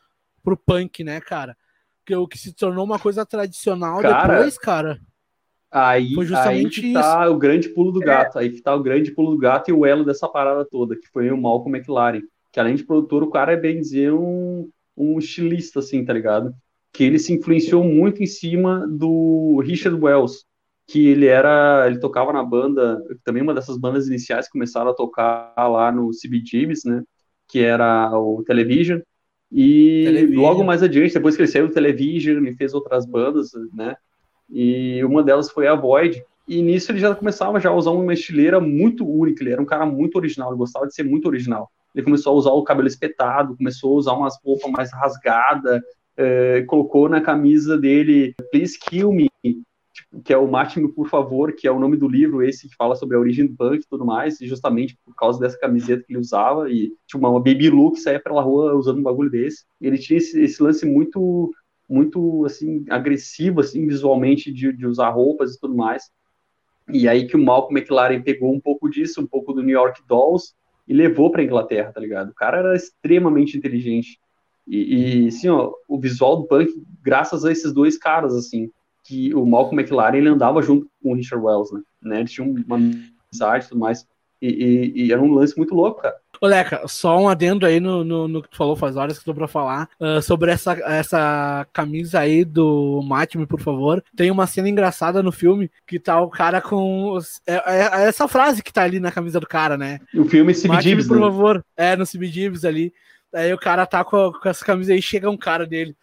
[0.43, 1.55] pro punk, né, cara?
[2.05, 4.99] Que o que se tornou uma coisa tradicional cara, depois, cara.
[5.71, 7.33] Aí, foi justamente aí que tá isso.
[7.33, 8.05] o grande pulo do é.
[8.05, 8.39] gato.
[8.39, 8.41] É.
[8.41, 11.07] Aí que tá o grande pulo do gato e o elo dessa parada toda, que
[11.07, 15.17] foi o Malcolm McLaren que além de produtor, o cara é bem dizer um, um
[15.19, 16.53] estilista, assim, tá ligado?
[16.91, 20.45] Que ele se influenciou muito em cima do Richard Wells,
[20.87, 24.93] que ele era, ele tocava na banda, também uma dessas bandas iniciais que começaram a
[24.93, 27.03] tocar lá no CBGBs, né?
[27.51, 28.99] que era o Television.
[29.51, 30.41] E Television.
[30.41, 33.95] logo mais adiante, depois que ele saiu do Television, ele fez outras bandas, né?
[34.49, 36.23] E uma delas foi a Void.
[36.47, 39.65] E nisso ele já começava já a usar uma estileira muito única, ele era um
[39.65, 41.69] cara muito original, ele gostava de ser muito original.
[41.93, 45.81] Ele começou a usar o cabelo espetado, começou a usar umas roupas mais rasgadas,
[46.17, 51.53] é, colocou na camisa dele Please Kill Me, tipo, que é o Mate-me por favor,
[51.53, 53.87] que é o nome do livro esse que fala sobre a origem do punk e
[53.89, 57.39] tudo mais, e justamente por causa dessa camiseta que ele usava, e tinha uma, uma
[57.39, 59.65] baby look, saia pela rua usando um bagulho desse.
[59.79, 61.51] Ele tinha esse, esse lance muito
[61.91, 66.09] muito assim agressivo assim visualmente de, de usar roupas e tudo mais
[66.87, 70.01] e aí que o Malcolm McLaren pegou um pouco disso um pouco do New York
[70.07, 70.53] Dolls
[70.87, 72.29] e levou para Inglaterra tá ligado?
[72.29, 74.19] O cara era extremamente inteligente.
[74.67, 78.69] E, e assim ó o visual do punk graças a esses dois caras assim
[79.03, 82.19] que o Malcolm McLaren ele andava junto com o Richard Wells né, né?
[82.19, 84.05] eles tinham uma amizade e tudo mais.
[84.41, 87.79] E, e, e era um lance muito louco cara Ô, Leca, só um adendo aí
[87.79, 90.73] no, no, no, que tu falou, faz horas que tô pra falar, uh, sobre essa,
[90.73, 94.03] essa camisa aí do Matme, por favor.
[94.15, 97.11] Tem uma cena engraçada no filme que tá o cara com.
[97.11, 99.99] Os, é, é, é, essa frase que tá ali na camisa do cara, né?
[100.15, 101.21] O filme CBGBs, por né?
[101.27, 101.63] favor.
[101.77, 102.91] É, no CBGBs ali.
[103.31, 105.95] Aí o cara tá com, com essa camisa aí, chega um cara dele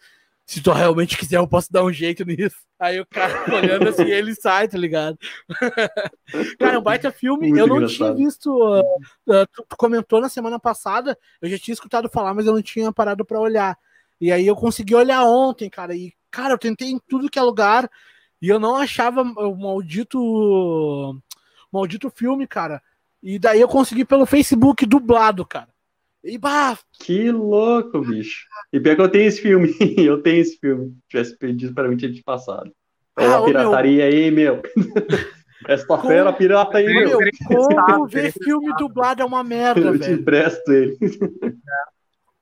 [0.49, 2.55] se tu realmente quiser, eu posso dar um jeito nisso.
[2.79, 5.15] Aí o cara olhando assim, ele sai, tá ligado?
[6.57, 7.49] cara, é um baita filme.
[7.49, 8.15] Muito eu não engraçado.
[8.15, 8.49] tinha visto.
[8.51, 12.53] Uh, uh, tu, tu, comentou na semana passada, eu já tinha escutado falar, mas eu
[12.53, 13.77] não tinha parado para olhar.
[14.19, 15.95] E aí eu consegui olhar ontem, cara.
[15.95, 17.87] E, cara, eu tentei em tudo que é lugar
[18.41, 21.15] e eu não achava o maldito.
[21.71, 22.81] Maldito filme, cara.
[23.21, 25.69] E daí eu consegui pelo Facebook dublado, cara.
[26.23, 26.77] E bah!
[26.99, 28.45] Que louco, bicho.
[28.73, 29.73] E pior que eu tenho esse filme.
[29.97, 30.89] eu tenho esse filme.
[30.89, 32.71] Se tivesse pedido para mim, tinha te passado.
[33.17, 34.13] É ah, a pirataria meu...
[34.13, 34.61] aí, meu.
[35.67, 36.07] Esta como...
[36.07, 37.19] fera pirata aí, meu.
[37.19, 37.31] meu.
[37.47, 40.03] Como ver filme dublado é uma merda, eu velho.
[40.03, 40.97] Eu te empresto ele.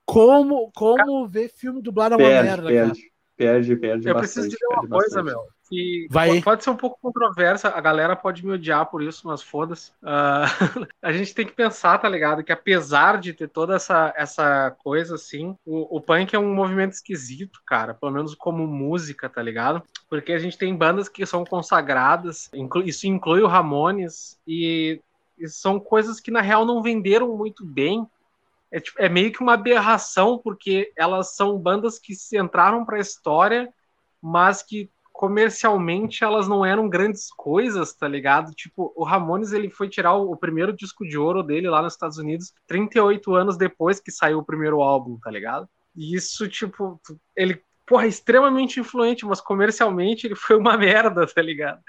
[0.05, 3.11] Como, como ver filme dublado é uma perde, merda, perde, cara.
[3.35, 5.25] Perde, perde, Eu bastante, preciso dizer uma coisa, bastante.
[5.25, 6.41] meu que Vai.
[6.41, 9.91] pode ser um pouco controversa, a galera pode me odiar por isso, mas foda-se.
[10.01, 12.43] Uh, a gente tem que pensar, tá ligado?
[12.43, 16.93] Que apesar de ter toda essa, essa coisa assim, o, o punk é um movimento
[16.93, 19.83] esquisito, cara, pelo menos como música, tá ligado?
[20.09, 22.49] Porque a gente tem bandas que são consagradas,
[22.85, 25.01] isso inclui o Ramones, e,
[25.37, 28.07] e são coisas que na real não venderam muito bem.
[28.71, 32.97] É, tipo, é meio que uma aberração, porque elas são bandas que se entraram para
[32.97, 33.73] a história,
[34.21, 38.51] mas que comercialmente elas não eram grandes coisas, tá ligado?
[38.51, 41.93] Tipo, o Ramones ele foi tirar o, o, primeiro disco de ouro dele lá nos
[41.93, 45.67] Estados Unidos 38 anos depois que saiu o primeiro álbum, tá ligado?
[45.95, 47.01] E isso, tipo,
[47.35, 51.81] ele porra, extremamente influente, mas comercialmente ele foi uma merda, tá ligado?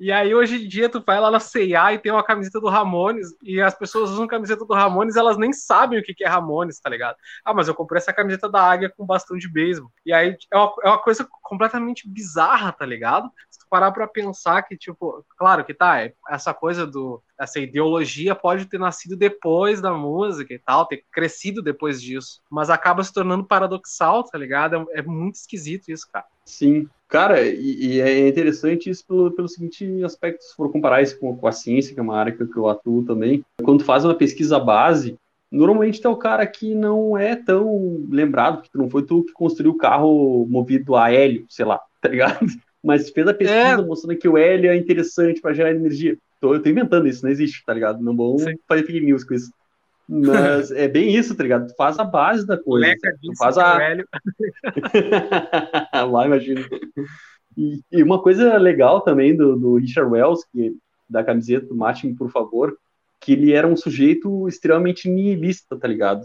[0.00, 2.68] E aí hoje em dia tu vai lá na C&A e tem uma camiseta do
[2.68, 6.80] Ramones e as pessoas usam camiseta do Ramones elas nem sabem o que é Ramones,
[6.80, 7.16] tá ligado?
[7.44, 9.90] Ah, mas eu comprei essa camiseta da Águia com bastão de beisebol.
[10.06, 13.30] E aí é uma, é uma coisa completamente bizarra, tá ligado?
[13.50, 17.58] Se tu parar pra pensar que, tipo, claro que tá, é essa coisa do essa
[17.58, 23.02] ideologia pode ter nascido depois da música e tal, ter crescido depois disso, mas acaba
[23.02, 24.88] se tornando paradoxal, tá ligado?
[24.92, 26.26] É, é muito esquisito isso, cara.
[26.44, 31.18] Sim, cara, e, e, é interessante isso pelo, pelo seguinte aspecto, se for comparar isso
[31.18, 34.04] com, com a ciência, que é uma área que, eu atuo também, quando tu faz
[34.04, 35.16] uma pesquisa base,
[35.50, 39.72] normalmente tem o cara que não é tão lembrado, que não foi tu que construiu
[39.72, 42.46] o carro movido a hélio, sei lá, tá ligado?
[42.82, 43.82] Mas fez a pesquisa é.
[43.82, 47.30] mostrando que o hélio é interessante para gerar energia tô, eu tô inventando isso, não
[47.30, 48.02] existe, tá ligado?
[48.02, 48.54] Não vou Sim.
[48.68, 49.50] fazer fake news com isso.
[50.06, 51.68] Mas é bem isso, tá ligado?
[51.68, 52.86] Tu faz a base da coisa.
[52.86, 53.78] Leca tu faz a.
[56.04, 56.60] Lá, imagina.
[57.56, 60.76] E, e, uma coisa legal também do, do Richard Wells, que,
[61.08, 62.76] da camiseta do Martin, por favor,
[63.18, 66.22] que ele era um sujeito extremamente nihilista, tá ligado?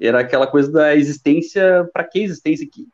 [0.00, 2.66] Era aquela coisa da existência, para que existência?
[2.68, 2.88] Que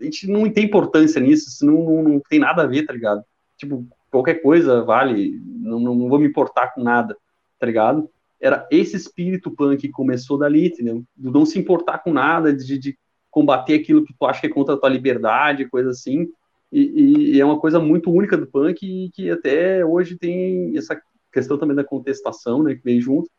[0.00, 2.92] a gente não tem importância nisso, isso não, não, não tem nada a ver, tá
[2.92, 3.22] ligado?
[3.56, 7.16] Tipo, qualquer coisa vale, não, não vou me importar com nada,
[7.58, 8.08] tá ligado?
[8.40, 11.04] Era esse espírito punk que começou dali, entendeu?
[11.14, 12.98] Do não se importar com nada, de, de
[13.30, 16.28] combater aquilo que tu acha que é contra a tua liberdade, coisa assim.
[16.72, 21.00] E, e, é uma coisa muito única do punk e que até hoje tem essa
[21.32, 23.30] questão também da contestação, né, que vem junto,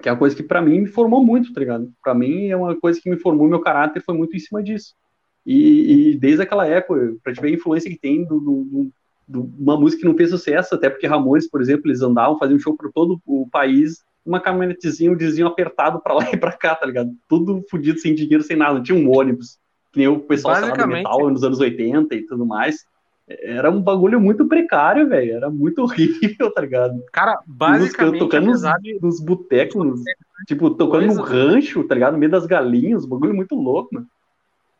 [0.00, 1.92] que é uma coisa que para mim me formou muito, tá ligado?
[2.02, 4.94] Para mim é uma coisa que me formou, meu caráter foi muito em cima disso.
[5.46, 8.92] E, e desde aquela época, para te ver a influência que tem do, do,
[9.28, 12.76] uma música que não fez sucesso, até porque Ramones, por exemplo, eles andavam, faziam show
[12.76, 16.86] por todo o país, uma caminhonetezinha, um dizinho apertado para lá e para cá, tá
[16.86, 17.10] ligado?
[17.28, 19.58] Tudo fodido, sem dinheiro, sem nada, não tinha um ônibus,
[19.92, 22.76] que nem o pessoal do metal nos anos 80 e tudo mais.
[23.28, 25.36] era um bagulho muito precário, velho.
[25.36, 27.02] Era muito horrível, tá ligado?
[27.12, 28.62] Cara, basicamente, tocando nos,
[29.00, 30.00] nos botecos,
[30.46, 32.12] tipo, tocando Coisa, no rancho, tá ligado?
[32.12, 34.06] No meio das galinhas, um bagulho muito louco, mano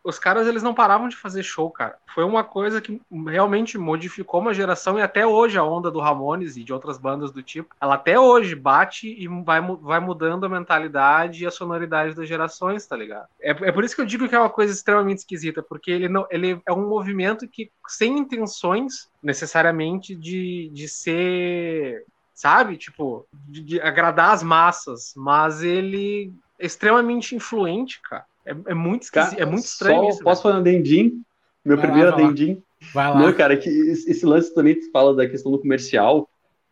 [0.05, 1.97] os caras eles não paravam de fazer show, cara.
[2.13, 6.57] Foi uma coisa que realmente modificou uma geração e até hoje a onda do Ramones
[6.57, 10.49] e de outras bandas do tipo, ela até hoje bate e vai, vai mudando a
[10.49, 13.29] mentalidade e a sonoridade das gerações, tá ligado?
[13.41, 16.09] É, é por isso que eu digo que é uma coisa extremamente esquisita, porque ele,
[16.09, 23.63] não, ele é um movimento que sem intenções necessariamente de, de ser, sabe, tipo, de,
[23.63, 28.25] de agradar as massas, mas ele é extremamente influente, cara.
[28.45, 30.23] É, é muito esquisito, é muito estranho isso.
[30.23, 31.23] Posso fazer um adendim?
[31.65, 32.63] Meu vai primeiro lá, adendim.
[32.93, 33.19] Vai lá.
[33.19, 36.29] Não, cara, é que esse lance também fala da questão do comercial,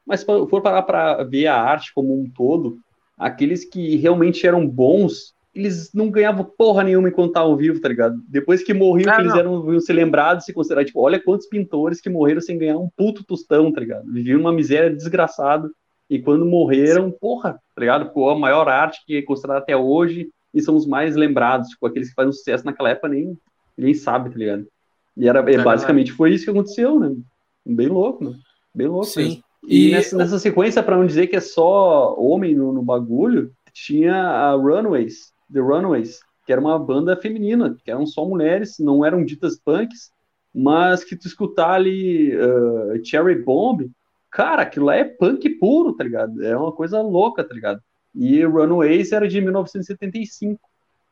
[0.06, 2.78] mas se for parar para ver a arte como um todo,
[3.16, 8.20] aqueles que realmente eram bons, eles não ganhavam porra nenhuma enquanto estavam vivos, tá ligado?
[8.28, 12.00] Depois que morriam, ah, eles eram iam ser lembrados e considerados, tipo, olha quantos pintores
[12.00, 14.11] que morreram sem ganhar um puto tostão, tá ligado?
[14.11, 15.68] Viviam uma miséria desgraçada.
[16.09, 18.11] E quando morreram, porra, tá ligado?
[18.11, 21.86] Pô, a maior arte que é considerada até hoje, e são os mais lembrados, tipo,
[21.86, 23.38] aqueles que fazem sucesso naquela época nem,
[23.76, 24.66] nem sabe, tá ligado?
[25.16, 27.14] E era, basicamente foi isso que aconteceu, né?
[27.64, 28.36] Bem louco, né?
[28.74, 29.06] Bem louco.
[29.06, 29.22] Sim.
[29.22, 29.44] Mesmo.
[29.68, 33.52] E, e nessa, nessa, sequência, para não dizer que é só homem no, no, bagulho,
[33.72, 39.04] tinha a Runaways, The Runaways, que era uma banda feminina, que eram só mulheres, não
[39.04, 40.10] eram ditas punks,
[40.54, 43.90] mas que tu escutar ali uh, Cherry Bomb,
[44.30, 46.42] cara, aquilo lá é punk puro, tá ligado?
[46.42, 47.80] É uma coisa louca, tá ligado?
[48.14, 50.61] E Runaways era de 1975.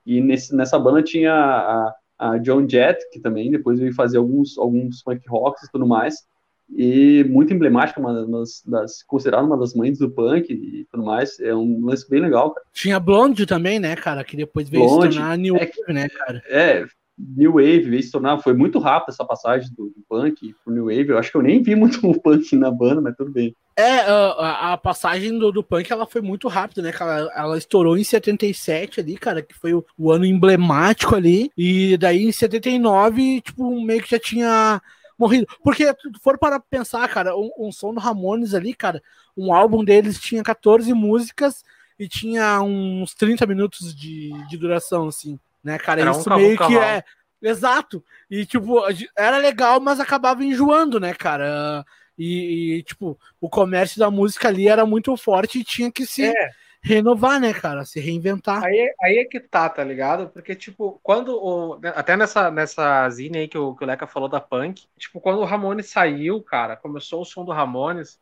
[0.07, 4.59] E nesse, nessa banda tinha a, a John Jett, que também depois veio fazer alguns,
[4.59, 6.27] alguns punk rocks e tudo mais.
[6.71, 11.41] E muito emblemática, uma das, das considerada uma das mães do punk e tudo mais.
[11.41, 12.67] É um lance bem legal, cara.
[12.73, 14.23] Tinha Blonde também, né, cara?
[14.23, 16.43] Que depois veio Blonde, se tornar New é, Wave, né, cara?
[16.47, 16.85] É,
[17.19, 18.39] New Wave veio se tornar.
[18.39, 21.09] Foi muito rápido essa passagem do, do punk pro New Wave.
[21.09, 23.55] Eu acho que eu nem vi muito o punk na banda, mas tudo bem.
[23.79, 27.31] É, a, a passagem do, do punk ela foi muito rápida, né, cara?
[27.33, 31.53] Ela estourou em 77 ali, cara, que foi o, o ano emblemático ali.
[31.57, 34.83] E daí em 79, tipo, meio que já tinha
[35.17, 35.47] morrido.
[35.63, 39.01] Porque for para pensar, cara, um, um, som do Ramones ali, cara,
[39.37, 41.63] um álbum deles tinha 14 músicas
[41.97, 46.01] e tinha uns 30 minutos de, de duração, assim, né, cara?
[46.01, 47.05] Era Isso um meio que é.
[47.41, 48.03] Exato.
[48.29, 48.81] E, tipo,
[49.17, 51.87] era legal, mas acabava enjoando, né, cara?
[52.19, 56.25] E, e, tipo, o comércio da música ali era muito forte e tinha que se
[56.25, 56.51] é.
[56.83, 57.85] renovar, né, cara?
[57.85, 58.65] Se reinventar.
[58.65, 60.29] Aí, aí é que tá, tá ligado?
[60.31, 61.81] Porque, tipo, quando o.
[61.95, 65.39] Até nessa, nessa zine aí que o, que o Leca falou da punk, tipo, quando
[65.39, 68.19] o Ramones saiu, cara, começou o som do Ramones.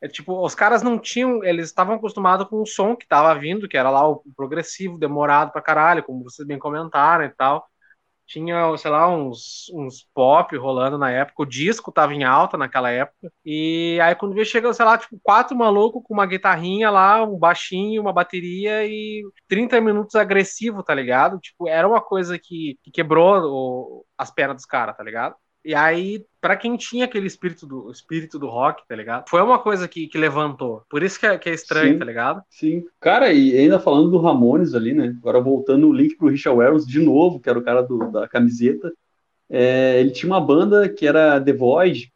[0.00, 3.66] É, tipo, os caras não tinham, eles estavam acostumados com o som que tava vindo,
[3.66, 7.68] que era lá o progressivo, demorado pra caralho, como vocês bem comentaram e tal
[8.28, 12.90] tinha, sei lá, uns, uns pop rolando na época, o disco tava em alta naquela
[12.90, 17.24] época, e aí quando veio chega, sei lá, tipo, quatro malucos com uma guitarrinha lá,
[17.24, 21.38] um baixinho, uma bateria e 30 minutos agressivo, tá ligado?
[21.40, 25.34] Tipo, era uma coisa que, que quebrou o, as pernas dos caras, tá ligado?
[25.64, 29.28] E aí, para quem tinha aquele espírito do espírito do rock, tá ligado?
[29.28, 30.82] Foi uma coisa que, que levantou.
[30.88, 32.42] Por isso que é, que é estranho, sim, tá ligado?
[32.48, 32.84] Sim.
[33.00, 35.14] Cara, e ainda falando do Ramones ali, né?
[35.18, 38.28] Agora voltando o link pro Richard Wells de novo, que era o cara do, da
[38.28, 38.92] camiseta.
[39.50, 42.12] É, ele tinha uma banda que era The Void,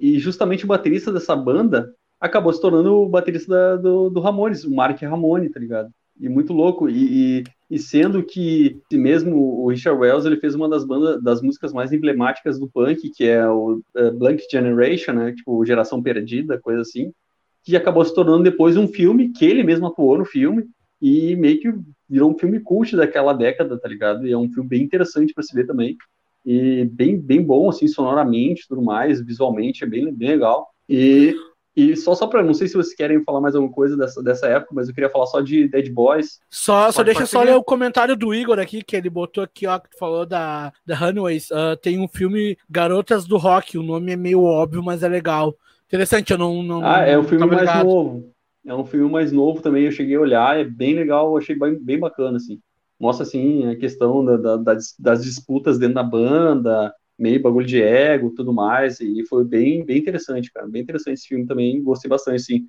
[0.00, 4.64] e justamente o baterista dessa banda acabou se tornando o baterista da, do, do Ramones,
[4.64, 5.90] o Mark Ramone, tá ligado?
[6.18, 6.88] E muito louco.
[6.88, 11.40] E, e, e, sendo que mesmo o Richard Wells ele fez uma das bandas, das
[11.40, 15.32] músicas mais emblemáticas do punk, que é o uh, Blank Generation, né?
[15.32, 17.12] Tipo, Geração Perdida, coisa assim,
[17.62, 20.64] que acabou se tornando depois um filme que ele mesmo atuou no filme
[21.00, 21.72] e meio que
[22.08, 24.26] virou um filme cult daquela década, tá ligado?
[24.26, 25.96] E é um filme bem interessante para se ver também.
[26.44, 30.68] E bem, bem bom, assim, sonoramente tudo mais, visualmente, é bem, bem legal.
[30.88, 31.36] E
[31.76, 34.46] e só, só para não sei se vocês querem falar mais alguma coisa dessa, dessa
[34.48, 36.40] época, mas eu queria falar só de Dead Boys.
[36.50, 39.78] Só, só deixa só ler o comentário do Igor aqui, que ele botou aqui, ó,
[39.78, 41.50] que falou da, da Runaways.
[41.50, 45.54] Uh, tem um filme Garotas do Rock, o nome é meio óbvio, mas é legal.
[45.86, 46.62] Interessante, eu não.
[46.62, 47.86] não ah, é um filme mais ligado.
[47.86, 48.32] novo.
[48.66, 51.78] É um filme mais novo também, eu cheguei a olhar, é bem legal, achei bem,
[51.82, 52.60] bem bacana, assim.
[52.98, 57.80] Mostra, assim, a questão da, da, das, das disputas dentro da banda, meio bagulho de
[57.80, 62.08] ego tudo mais, e foi bem, bem interessante, cara, bem interessante esse filme também, gostei
[62.08, 62.66] bastante, assim,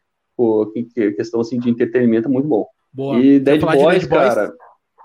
[1.16, 2.68] questão, assim, de entretenimento é muito bom.
[2.92, 3.18] Boa.
[3.20, 4.58] E Dead Boys, Dead cara, Boys?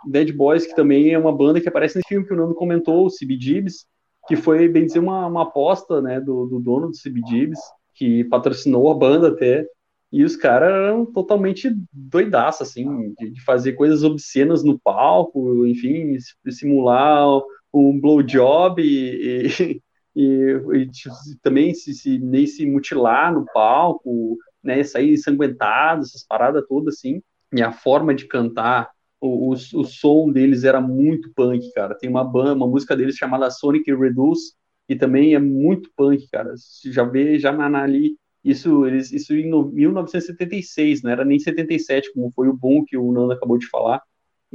[0.09, 3.07] Dead Boys, que também é uma banda que aparece nesse filme que o Nando comentou,
[3.07, 3.87] o CBGBs,
[4.27, 7.61] que foi, bem dizer, uma, uma aposta, né, do, do dono do CBGBs,
[7.95, 9.65] que patrocinou a banda até,
[10.13, 16.17] e os caras eram totalmente doidaços, assim, de, de, fazer coisas obscenas no palco, enfim,
[16.49, 17.41] simular
[17.79, 19.83] um blowjob e, e,
[20.17, 26.65] e, e também se, se, nem se mutilar no palco, né, sair ensanguentado, essas paradas
[26.69, 31.73] todas assim, e a forma de cantar, o, o, o, som deles era muito punk,
[31.73, 31.95] cara.
[31.95, 34.55] Tem uma banda, uma música deles chamada Sonic Reduce,
[34.89, 36.57] que também é muito punk, cara.
[36.57, 42.31] Você já vê já ali isso, eles, isso em 1976, não era nem 77, como
[42.31, 44.01] foi o boom que o Nando acabou de falar.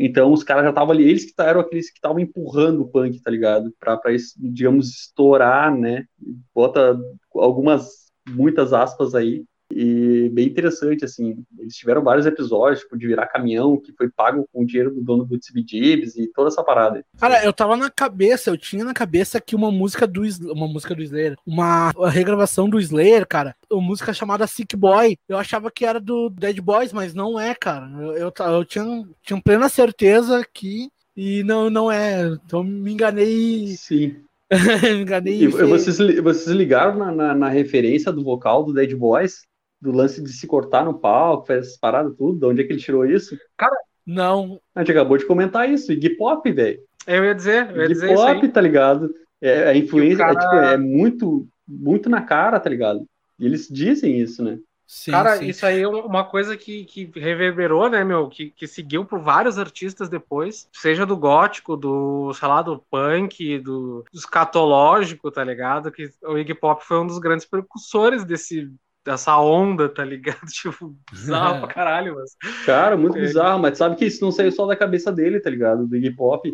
[0.04, 3.22] Então os caras já estavam ali, eles que eram aqueles que estavam empurrando o punk,
[3.22, 3.72] tá ligado?
[3.80, 6.06] Pra, pra, digamos, estourar, né?
[6.54, 7.00] Bota
[7.36, 13.28] algumas, muitas aspas aí, e bem interessante, assim, eles tiveram vários episódios, tipo, de virar
[13.28, 17.04] caminhão, que foi pago com o dinheiro do dono do Dibs e toda essa parada.
[17.18, 20.94] Cara, eu tava na cabeça, eu tinha na cabeça que uma música do uma música
[20.94, 25.86] do Slayer, uma regravação do Slayer, cara, uma música chamada Sick Boy, eu achava que
[25.86, 27.90] era do Dead Boys, mas não é, cara.
[28.00, 32.28] Eu, eu, eu tinha, tinha plena certeza que e não, não é.
[32.46, 33.68] Então me enganei.
[33.78, 34.16] Sim.
[34.84, 35.44] me enganei.
[35.44, 39.44] E, vocês, vocês ligaram na, na, na, referência do vocal do Dead Boys?
[39.82, 42.74] Do lance de se cortar no palco, faz essas paradas tudo, de onde é que
[42.74, 43.38] ele tirou isso?
[43.58, 44.60] Cara, não.
[44.76, 46.80] A gente acabou de comentar isso, Iggy Pop, velho.
[47.08, 49.14] Eu ia dizer, eu ia Iggy dizer Pop, tá ligado?
[49.42, 50.34] É, a influência cara...
[50.34, 53.08] é, tipo, é muito, muito na cara, tá ligado?
[53.40, 54.60] E eles dizem isso, né?
[54.94, 55.48] Sim, cara, sim.
[55.48, 58.28] isso aí é uma coisa que, que reverberou, né, meu?
[58.28, 63.58] Que, que seguiu por vários artistas depois, seja do gótico, do, sei lá, do punk,
[63.60, 65.94] do, do escatológico, tá ligado?
[65.94, 68.70] Que o Iggy Pop foi um dos grandes precursores desse,
[69.06, 70.40] dessa onda, tá ligado?
[70.52, 71.60] Tipo, bizarro é.
[71.60, 72.36] pra caralho, mas.
[72.66, 73.22] Cara, muito é.
[73.22, 75.88] bizarro, mas sabe que isso não saiu só da cabeça dele, tá ligado?
[75.88, 76.46] Do hip hop.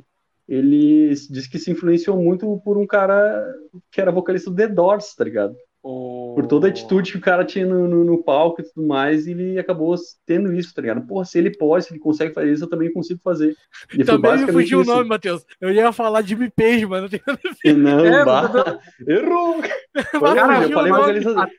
[0.47, 3.45] Ele diz que se influenciou muito por um cara
[3.91, 5.53] que era vocalista do The Doors, tá ligado?
[5.83, 6.33] Oh.
[6.35, 9.25] Por toda a atitude que o cara tinha no, no, no, palco e tudo mais,
[9.25, 11.07] ele acabou tendo isso, tá ligado?
[11.07, 13.55] Porra, se ele pode, se ele consegue fazer isso, eu também consigo fazer.
[13.93, 15.45] E também me fugiu o nome, Matheus.
[15.61, 17.73] Eu ia falar Jimmy Page, mas não tem nada a ver.
[17.73, 19.61] Não, é, Errou!
[20.35, 21.49] Cara, eu falei vocalista...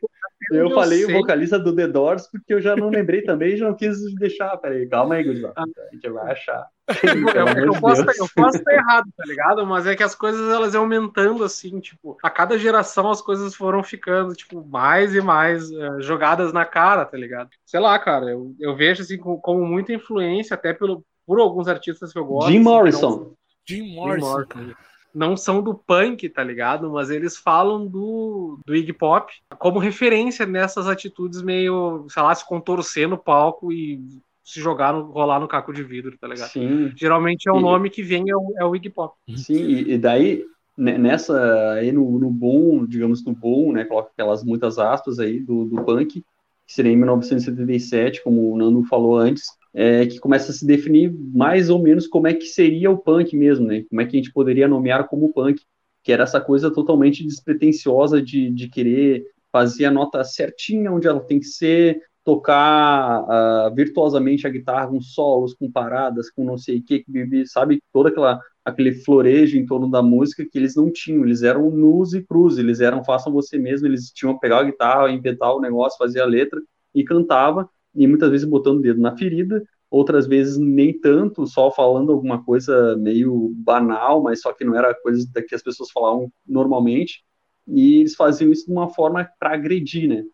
[0.51, 1.15] Eu, falei sei.
[1.15, 4.57] o vocalista do The Doors porque eu já não lembrei também já não quis deixar.
[4.57, 5.55] Peraí, calma aí, Gustavo.
[5.57, 5.65] Ah.
[5.65, 6.67] A gente vai achar.
[7.05, 9.67] eu, eu, posso, eu posso estar errado, tá ligado?
[9.67, 13.55] Mas é que as coisas elas iam aumentando assim, tipo, a cada geração as coisas
[13.55, 17.51] foram ficando, tipo, mais e mais uh, jogadas na cara, tá ligado?
[17.67, 21.69] Sei lá, cara, eu, eu vejo assim como, como muita influência, até pelo, por alguns
[21.69, 22.49] artistas que eu gosto.
[22.49, 23.35] Jim assim, Morrison.
[23.67, 24.39] Jim Morrison.
[24.39, 24.75] Jim Morrison
[25.19, 26.91] não são do punk, tá ligado?
[26.93, 32.47] Mas eles falam do, do Iggy Pop como referência nessas atitudes meio, sei lá, se
[32.47, 34.01] contorcer no palco e
[34.45, 36.51] se jogar, no, rolar no caco de vidro, tá ligado?
[36.51, 36.93] Sim.
[36.97, 37.63] Geralmente é o e...
[37.63, 39.17] nome que vem, é o, é o Iggy Pop.
[39.37, 40.45] Sim, e, daí,
[40.77, 45.65] nessa, aí no, no boom, digamos no boom, né, coloca aquelas muitas aspas aí do,
[45.65, 46.23] do punk,
[46.67, 51.15] que seria em 1977, como o Nando falou antes, é, que começa a se definir
[51.33, 53.85] mais ou menos como é que seria o punk mesmo, né?
[53.89, 55.63] Como é que a gente poderia nomear como punk,
[56.03, 61.21] que era essa coisa totalmente despretensiosa de, de querer fazer a nota certinha onde ela
[61.21, 66.79] tem que ser, tocar uh, virtuosamente a guitarra com solos, com paradas, com não sei
[66.79, 67.05] o que,
[67.47, 67.81] sabe?
[67.93, 72.15] Toda aquela aquele florejo em torno da música que eles não tinham, eles eram nus
[72.15, 75.61] e cruz, eles eram façam você mesmo, eles tinham que pegar a guitarra, inventar o
[75.61, 76.61] negócio, fazer a letra
[76.93, 81.71] e cantava, e muitas vezes botando o dedo na ferida, outras vezes nem tanto, só
[81.71, 86.31] falando alguma coisa meio banal, mas só que não era coisa que as pessoas falavam
[86.47, 87.25] normalmente,
[87.67, 90.25] e eles faziam isso de uma forma para agredir, né?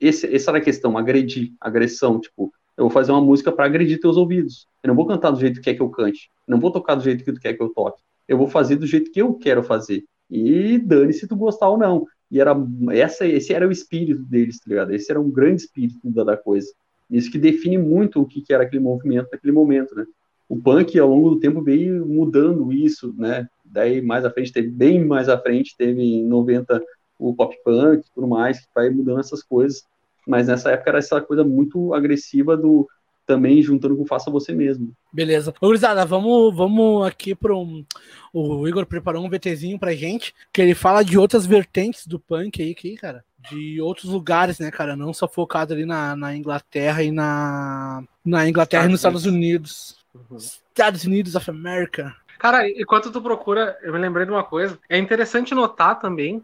[0.00, 3.98] Esse, essa era a questão, agredir, agressão, tipo, eu vou fazer uma música para agredir
[3.98, 4.68] teus ouvidos.
[4.82, 7.02] Eu não vou cantar do jeito que quer que eu cante, não vou tocar do
[7.02, 8.00] jeito que tu quer que eu toque.
[8.28, 10.04] Eu vou fazer do jeito que eu quero fazer.
[10.30, 12.06] E dane se tu gostar ou não.
[12.30, 12.54] E era
[12.90, 14.94] essa, esse era o espírito deles, tá ligado?
[14.94, 16.70] Esse era um grande espírito da, da coisa.
[17.10, 20.04] Isso que define muito o que, era aquele movimento naquele momento, né?
[20.48, 23.46] O punk, ao longo do tempo, veio mudando isso, né?
[23.64, 26.82] Daí, mais à frente, teve bem mais à frente, teve em 90
[27.18, 29.84] o pop punk e tudo mais, que vai mudando essas coisas.
[30.26, 32.88] Mas nessa época era essa coisa muito agressiva do
[33.26, 34.90] também juntando com faça você mesmo.
[35.12, 35.52] Beleza.
[35.60, 37.84] Gurizada, vamos, vamos aqui para um.
[38.32, 42.62] O Igor preparou um VTzinho pra gente, que ele fala de outras vertentes do punk
[42.62, 44.96] aí, que, cara de outros lugares, né, cara?
[44.96, 49.26] Não só focado ali na, na Inglaterra e na, na Inglaterra Estados e nos Estados
[49.26, 49.98] Unidos.
[50.14, 50.36] Uhum.
[50.36, 52.14] Estados Unidos of America.
[52.38, 54.78] Cara, enquanto tu procura, eu me lembrei de uma coisa.
[54.88, 56.42] É interessante notar também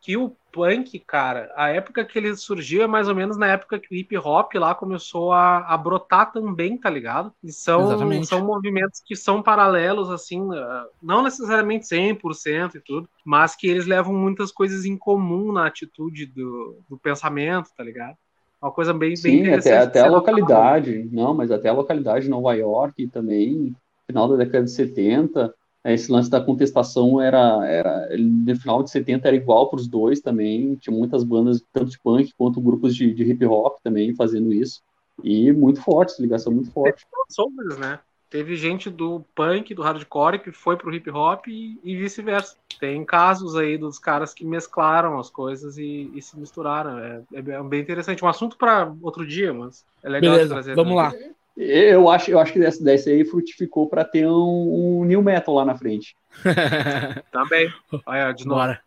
[0.00, 3.80] que o punk, cara, a época que ele surgiu é mais ou menos na época
[3.80, 7.32] que o hip hop lá começou a, a brotar também, tá ligado?
[7.42, 13.56] E são, são movimentos que são paralelos, assim, eh, não necessariamente 100% e tudo, mas
[13.56, 18.16] que eles levam muitas coisas em comum na atitude do, do pensamento, tá ligado?
[18.62, 22.30] Uma coisa bem, Sim, bem até, até a localidade, não, mas até a localidade de
[22.30, 23.74] Nova York também,
[24.06, 25.52] final da década de 70,
[25.92, 30.20] esse lance da contestação era, era no final de 70 era igual para os dois
[30.20, 34.52] também, tinha muitas bandas, tanto de punk quanto grupos de, de hip hop também fazendo
[34.52, 34.82] isso,
[35.22, 37.04] e muito forte, ligação muito forte.
[37.28, 37.98] Sombras, né?
[38.30, 42.56] Teve gente do punk, do hardcore, que foi pro hip hop e, e vice-versa.
[42.80, 46.98] Tem casos aí dos caras que mesclaram as coisas e, e se misturaram.
[46.98, 48.24] É, é, bem interessante.
[48.24, 50.74] Um assunto para outro dia, mas é legal Beleza, trazer.
[50.74, 51.12] Vamos lá.
[51.56, 55.54] Eu acho, eu acho que dessa, dessa aí frutificou para ter um, um new metal
[55.54, 56.16] lá na frente.
[57.30, 57.72] Também.
[58.04, 58.60] Olha, de novo.
[58.60, 58.80] Bora.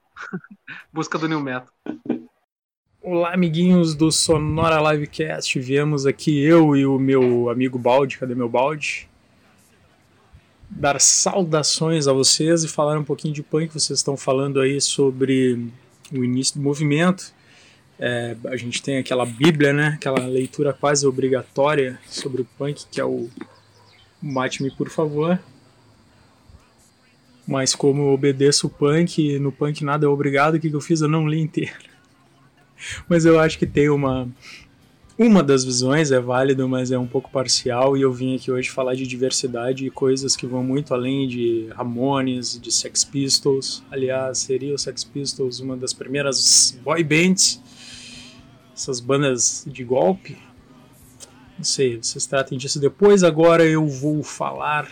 [0.91, 1.73] Busca do new metal.
[3.01, 5.57] Olá, amiguinhos do Sonora Livecast.
[5.61, 8.17] Viemos aqui eu e o meu amigo Balde.
[8.17, 9.07] Cadê meu Balde?
[10.69, 13.71] Dar saudações a vocês e falar um pouquinho de punk.
[13.71, 15.71] Vocês estão falando aí sobre
[16.11, 17.33] o início do movimento.
[17.99, 19.93] É, a gente tem aquela Bíblia, né?
[19.95, 23.27] Aquela leitura quase obrigatória sobre o punk, que é o
[24.21, 25.39] Mate-me, por favor.
[27.47, 30.81] Mas como eu obedeço o punk, no punk nada é obrigado, o que, que eu
[30.81, 31.01] fiz?
[31.01, 31.73] Eu não li inteiro.
[33.07, 34.27] Mas eu acho que tem uma.
[35.17, 38.69] Uma das visões é válida, mas é um pouco parcial, e eu vim aqui hoje
[38.69, 43.81] falar de diversidade e coisas que vão muito além de Ramones, de Sex Pistols.
[43.89, 47.59] Aliás, seria o Sex Pistols uma das primeiras boy bands
[48.77, 50.37] essas bandas de golpe.
[51.57, 53.23] Não sei, vocês tratem disso depois.
[53.23, 54.87] Agora eu vou falar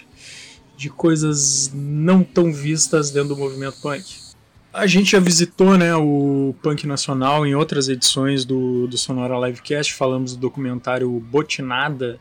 [0.75, 4.25] de coisas não tão vistas dentro do movimento punk.
[4.73, 9.93] A gente já visitou né, o Punk Nacional em outras edições do, do Sonora Livecast.
[9.93, 12.19] Falamos do documentário Botinada,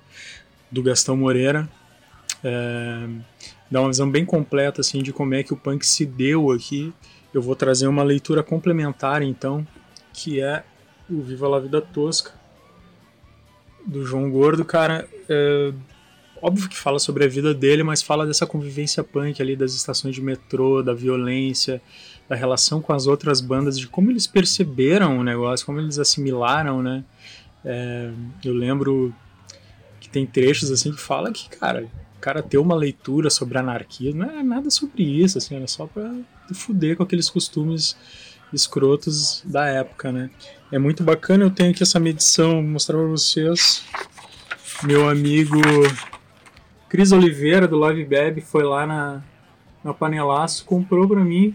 [0.71, 1.69] do Gastão Moreira.
[2.45, 3.09] É,
[3.69, 6.93] dá uma visão bem completa assim, de como é que o punk se deu aqui.
[7.33, 9.67] Eu vou trazer uma leitura complementar, então,
[10.13, 10.63] que é
[11.11, 12.33] o Viva la Vida Tosca,
[13.87, 15.73] do João Gordo, cara, é,
[16.41, 20.15] óbvio que fala sobre a vida dele, mas fala dessa convivência punk ali, das estações
[20.15, 21.81] de metrô, da violência,
[22.29, 26.83] da relação com as outras bandas, de como eles perceberam o negócio, como eles assimilaram,
[26.83, 27.05] né?
[27.65, 28.11] É,
[28.45, 29.15] eu lembro
[30.01, 34.15] que tem trechos assim que fala que, cara, o cara ter uma leitura sobre anarquia
[34.15, 36.15] não é nada sobre isso, assim, era só pra
[36.53, 37.97] fuder com aqueles costumes
[38.53, 40.31] escrotos da época, né?
[40.75, 43.85] É muito bacana, eu tenho aqui essa medição, mostrar para vocês.
[44.83, 45.57] Meu amigo
[46.89, 49.23] Cris Oliveira, do Live Beb, foi lá na,
[49.85, 51.55] na Panelaço, comprou para mim,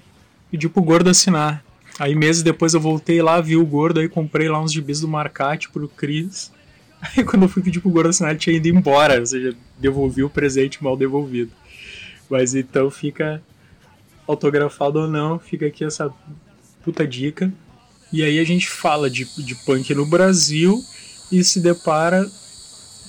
[0.50, 1.62] pediu pro Gordo assinar.
[2.00, 5.08] Aí meses depois eu voltei lá, vi o Gordo, aí comprei lá uns gibis do
[5.10, 6.50] Marcate pro Cris.
[7.04, 10.24] Aí quando eu fui pedir pro Gordo assinar, ele tinha ido embora, ou seja, devolvi
[10.24, 11.52] o presente mal devolvido.
[12.30, 13.44] Mas então fica
[14.26, 16.10] autografado ou não, fica aqui essa
[16.82, 17.52] puta dica.
[18.12, 20.84] E aí a gente fala de, de punk no Brasil
[21.32, 22.30] e se depara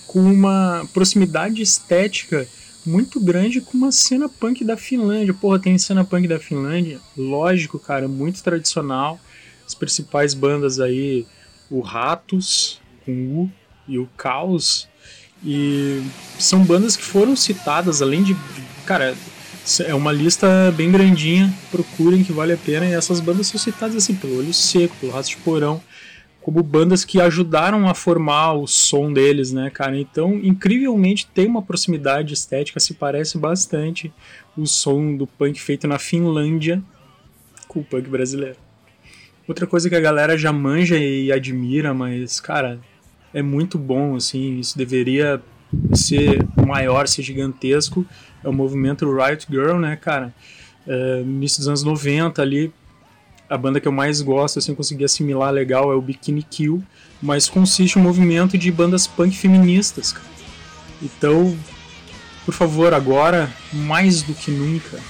[0.06, 2.46] com uma proximidade estética
[2.84, 5.34] muito grande com uma cena punk da Finlândia.
[5.34, 9.18] Porra, tem cena punk da Finlândia, lógico, cara, muito tradicional.
[9.66, 11.26] As principais bandas aí,
[11.70, 13.52] o Ratos, com U,
[13.90, 14.88] e o Caos.
[15.44, 16.02] E
[16.38, 18.36] são bandas que foram citadas, além de.
[18.86, 19.16] Cara,
[19.86, 22.86] é uma lista bem grandinha, procurem que vale a pena.
[22.86, 25.80] E essas bandas são citadas assim pelo Olho Seco, pelo Rato de Porão,
[26.40, 29.98] como bandas que ajudaram a formar o som deles, né, cara?
[29.98, 34.12] Então, incrivelmente tem uma proximidade estética, se parece bastante
[34.56, 36.82] o som do punk feito na Finlândia
[37.68, 38.56] com o punk brasileiro.
[39.46, 42.80] Outra coisa que a galera já manja e admira, mas, cara,
[43.34, 45.42] é muito bom, assim, isso deveria
[45.92, 48.06] ser maior, ser gigantesco,
[48.42, 50.32] é o movimento Riot Girl, né, cara?
[50.86, 52.72] É, início dos anos 90 ali,
[53.48, 56.82] a banda que eu mais gosto, assim, consegui assimilar legal é o Bikini Kill,
[57.20, 60.30] mas consiste um movimento de bandas punk feministas, cara.
[61.02, 61.56] Então,
[62.44, 65.00] por favor, agora, mais do que nunca,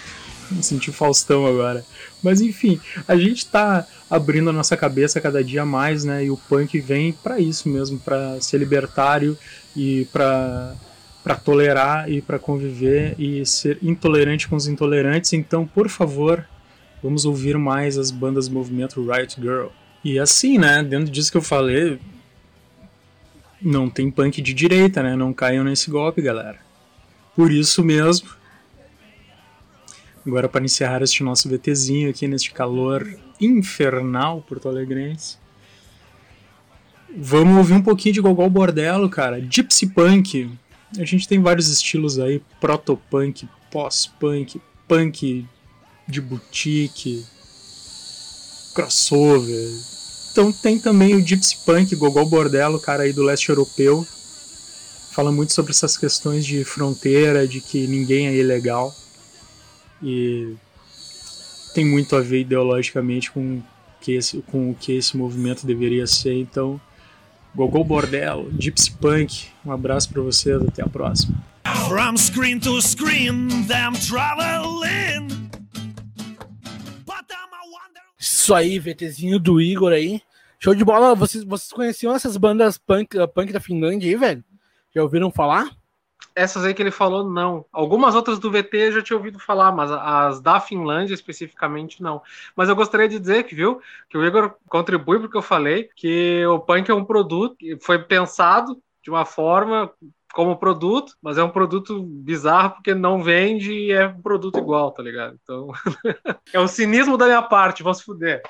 [0.62, 1.84] senti Faustão agora.
[2.22, 6.24] Mas enfim, a gente tá abrindo a nossa cabeça cada dia mais, né?
[6.24, 9.36] E o punk vem para isso mesmo, para ser libertário
[9.76, 10.74] e para
[11.22, 15.32] para tolerar e para conviver e ser intolerante com os intolerantes.
[15.32, 16.46] Então, por favor,
[17.02, 19.68] vamos ouvir mais as bandas do movimento Riot Girl.
[20.02, 21.98] E assim, né, dentro disso que eu falei,
[23.60, 25.14] não tem punk de direita, né?
[25.14, 26.58] Não caiam nesse golpe, galera.
[27.36, 28.28] Por isso mesmo,
[30.26, 33.06] agora para encerrar este nosso VTzinho aqui neste calor
[33.40, 35.36] infernal porto-alegrense,
[37.14, 39.40] vamos ouvir um pouquinho de Gogol Bordello, cara.
[39.40, 40.50] Gypsy Punk,
[40.98, 45.46] a gente tem vários estilos aí, proto-punk, pós-punk, punk
[46.08, 47.24] de boutique,
[48.74, 49.68] crossover.
[50.32, 54.06] Então tem também o Gypsy Punk, Gogol Bordello, cara aí do leste europeu.
[55.12, 58.94] Fala muito sobre essas questões de fronteira, de que ninguém é ilegal.
[60.02, 60.54] e
[61.74, 63.62] tem muito a ver ideologicamente com,
[64.00, 66.34] que esse, com o que esse movimento deveria ser.
[66.34, 66.80] Então,
[67.54, 71.36] Gogol Bordel, Gypsy Punk, um abraço para vocês, até a próxima.
[71.88, 75.50] From screen to screen, them traveling.
[78.18, 80.20] Isso aí, VTzinho do Igor aí.
[80.58, 81.14] Show de bola.
[81.14, 84.44] Vocês, vocês conheciam essas bandas punk, punk da Finlândia aí, velho?
[84.94, 85.70] Já ouviram falar?
[86.40, 87.66] Essas aí que ele falou, não.
[87.70, 92.22] Algumas outras do VT eu já tinha ouvido falar, mas as da Finlândia especificamente não.
[92.56, 93.78] Mas eu gostaria de dizer que, viu,
[94.08, 97.98] que o Igor contribui porque eu falei que o punk é um produto que foi
[97.98, 99.92] pensado de uma forma
[100.32, 104.92] como produto, mas é um produto bizarro porque não vende e é um produto igual,
[104.92, 105.38] tá ligado?
[105.42, 105.68] Então,
[106.54, 108.40] é o cinismo da minha parte, vamos fuder.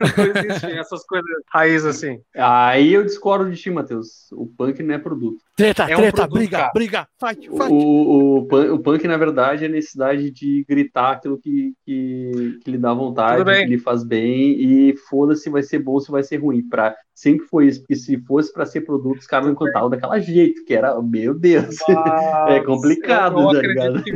[0.00, 2.20] Não existem essas coisas raiz assim.
[2.36, 4.30] Aí eu discordo de ti, Matheus.
[4.32, 5.38] O punk não é produto.
[5.56, 6.70] Treta, É um treta, produto, briga, cara.
[6.72, 7.72] briga, fight, O, fight.
[7.72, 12.58] o, o, punk, o punk, na verdade, é a necessidade de gritar aquilo que, que,
[12.62, 16.00] que lhe dá vontade, que lhe faz bem, e foda-se se vai ser bom ou
[16.00, 16.62] se vai ser ruim.
[16.68, 20.20] Pra, sempre foi isso, porque se fosse pra ser produto, os caras não cantavam daquela
[20.20, 21.76] jeito, que era, meu Deus.
[22.48, 24.04] É complicado, eu, tá acredito ligado?
[24.04, 24.12] que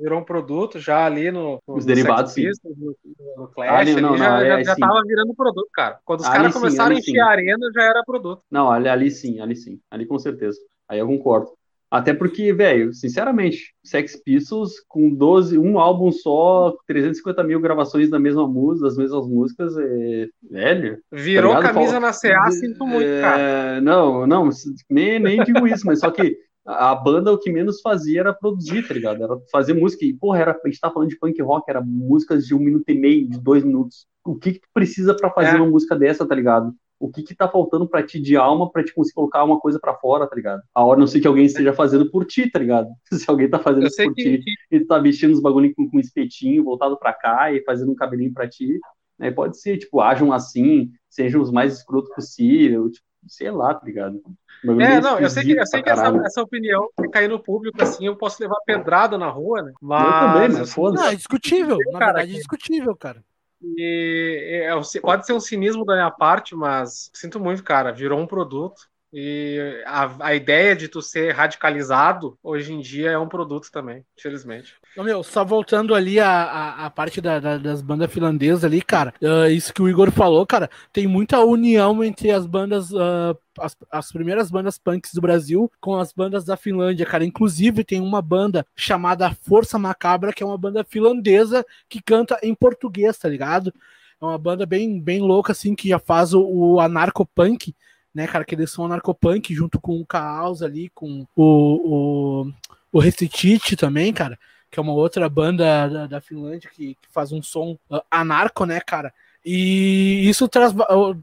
[0.00, 2.46] virou, um produto já ali no, no Os derivados, sim.
[2.64, 2.96] No,
[3.36, 5.98] no Clash, não, ali não, já, não, já, é, já tava virando produto, cara.
[6.04, 7.10] Quando os Ali caras sim, começaram a sim.
[7.10, 8.42] enfiar arena, já era produto.
[8.50, 10.58] Não, ali, ali sim, ali sim, ali com certeza.
[10.88, 11.50] Aí eu concordo.
[11.90, 18.16] Até porque, velho, sinceramente, Sex Pistols com 12, um álbum só, 350 mil gravações da
[18.16, 20.28] mesma música, das mesmas músicas, é.
[20.48, 20.98] Velho.
[21.10, 23.80] Virou Tá camisa Fala- na CA, sinto muito, É, cara.
[23.80, 24.48] Não, não,
[24.88, 28.86] nem, nem digo isso, mas só que a banda o que menos fazia era produzir,
[28.86, 29.22] tá ligado?
[29.22, 30.04] Era fazer música.
[30.04, 32.88] E, porra, era, a gente tá falando de punk rock, era músicas de um minuto
[32.88, 34.06] e meio, de dois minutos.
[34.24, 35.60] O que que tu precisa pra fazer É.
[35.60, 36.72] uma música dessa, tá ligado?
[36.98, 39.80] O que que tá faltando pra ti de alma pra te conseguir colocar uma coisa
[39.80, 40.60] pra fora, tá ligado?
[40.74, 42.88] A hora não sei que alguém esteja fazendo por ti, tá ligado?
[43.10, 45.98] Se alguém tá fazendo isso por que, ti e tá vestindo os bagulho com, com
[45.98, 48.78] espetinho voltado pra cá e fazendo um cabelinho pra ti,
[49.18, 49.30] né?
[49.30, 54.22] Pode ser, tipo, ajam assim, sejam os mais escroto possível, tipo, sei lá, tá ligado?
[54.64, 58.06] É, não, eu sei que, eu sei que essa, essa opinião, cair no público assim,
[58.06, 59.70] eu posso levar pedrada na rua, né?
[59.70, 61.02] Eu Mas, também, mas assim, foda-se.
[61.02, 61.78] Não, é discutível.
[61.92, 63.24] Na Cara, verdade, é discutível, cara.
[63.62, 67.92] E é, pode ser um cinismo da minha parte, mas sinto muito, cara.
[67.92, 68.89] Virou um produto.
[69.12, 74.04] E a, a ideia de tu ser radicalizado hoje em dia é um produto também,
[74.16, 74.74] infelizmente.
[74.96, 79.12] Meu, só voltando ali a, a, a parte da- da- das bandas finlandesas ali, cara,
[79.22, 83.76] ah, isso que o Igor falou, cara, tem muita união entre as bandas, ah, as,
[83.90, 87.24] as primeiras bandas punks do Brasil com as bandas da Finlândia, cara.
[87.24, 92.54] Inclusive, tem uma banda chamada Força Macabra, que é uma banda finlandesa que canta em
[92.54, 93.72] português, tá ligado?
[94.20, 97.74] É uma banda bem, bem louca, assim, que já faz o, o anarcopunk,
[98.14, 98.44] né, cara?
[98.44, 102.52] Que eles são anarcopunk junto com o Caos ali, com o, o,
[102.92, 104.38] o Recitite também, cara
[104.70, 108.64] que é uma outra banda da, da Finlândia que, que faz um som ah, anarco,
[108.64, 109.12] né, cara?
[109.44, 110.72] E isso traz,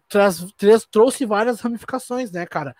[0.09, 2.75] traz, traz- trouxe várias ramificações, né, cara?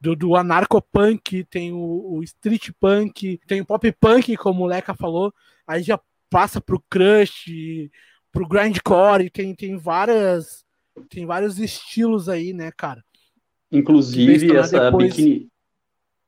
[0.00, 4.94] Do, do anarcopunk, tem o, o street punk, tem o pop punk, como o Leca
[4.94, 5.34] falou,
[5.66, 5.98] aí já
[6.30, 7.90] passa pro crush,
[8.30, 10.64] pro grindcore, tem, tem várias
[11.08, 13.02] tem vários estilos aí, né, cara?
[13.72, 15.48] Inclusive, essa depois- Bikini...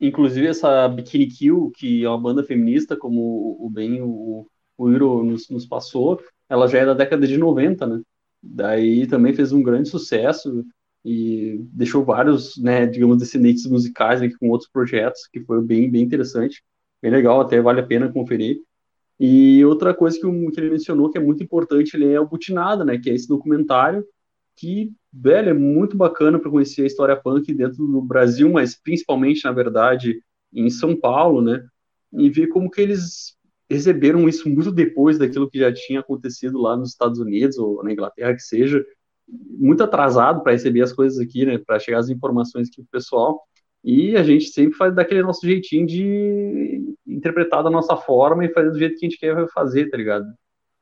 [0.00, 3.20] Inclusive, essa Bikini Kill, que é uma banda feminista, como
[3.60, 7.38] o, o bem o, o Iro nos, nos passou, ela já é da década de
[7.38, 8.00] 90, né?
[8.42, 10.64] Daí também fez um grande sucesso
[11.04, 16.02] e deixou vários, né, digamos, descendentes musicais aqui com outros projetos, que foi bem, bem
[16.02, 16.62] interessante,
[17.00, 18.58] bem legal, até vale a pena conferir.
[19.18, 22.26] E outra coisa que, o- que ele mencionou que é muito importante, ele é o
[22.28, 24.04] Butinada, né, que é esse documentário
[24.56, 29.44] que, velho, é muito bacana para conhecer a história punk dentro do Brasil, mas principalmente,
[29.44, 31.66] na verdade, em São Paulo, né,
[32.12, 33.36] e ver como que eles
[33.68, 37.92] receberam isso muito depois daquilo que já tinha acontecido lá nos Estados Unidos ou na
[37.92, 38.84] Inglaterra, que seja,
[39.26, 43.42] muito atrasado para receber as coisas aqui, né, para chegar as informações aqui pro pessoal.
[43.82, 48.70] E a gente sempre faz daquele nosso jeitinho de interpretar da nossa forma e fazer
[48.70, 50.24] do jeito que a gente quer fazer, tá ligado?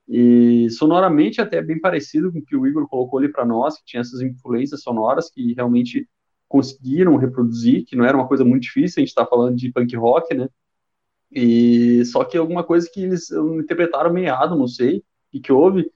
[0.08, 3.78] E sonoramente até é bem parecido com o que o Igor colocou ali para nós,
[3.78, 6.08] que tinha essas influências sonoras que realmente
[6.48, 9.96] conseguiram reproduzir, que não era uma coisa muito difícil, a gente está falando de punk
[9.96, 10.48] rock, né?
[11.30, 15.90] E só que alguma coisa que eles interpretaram meado, não sei, e que houve,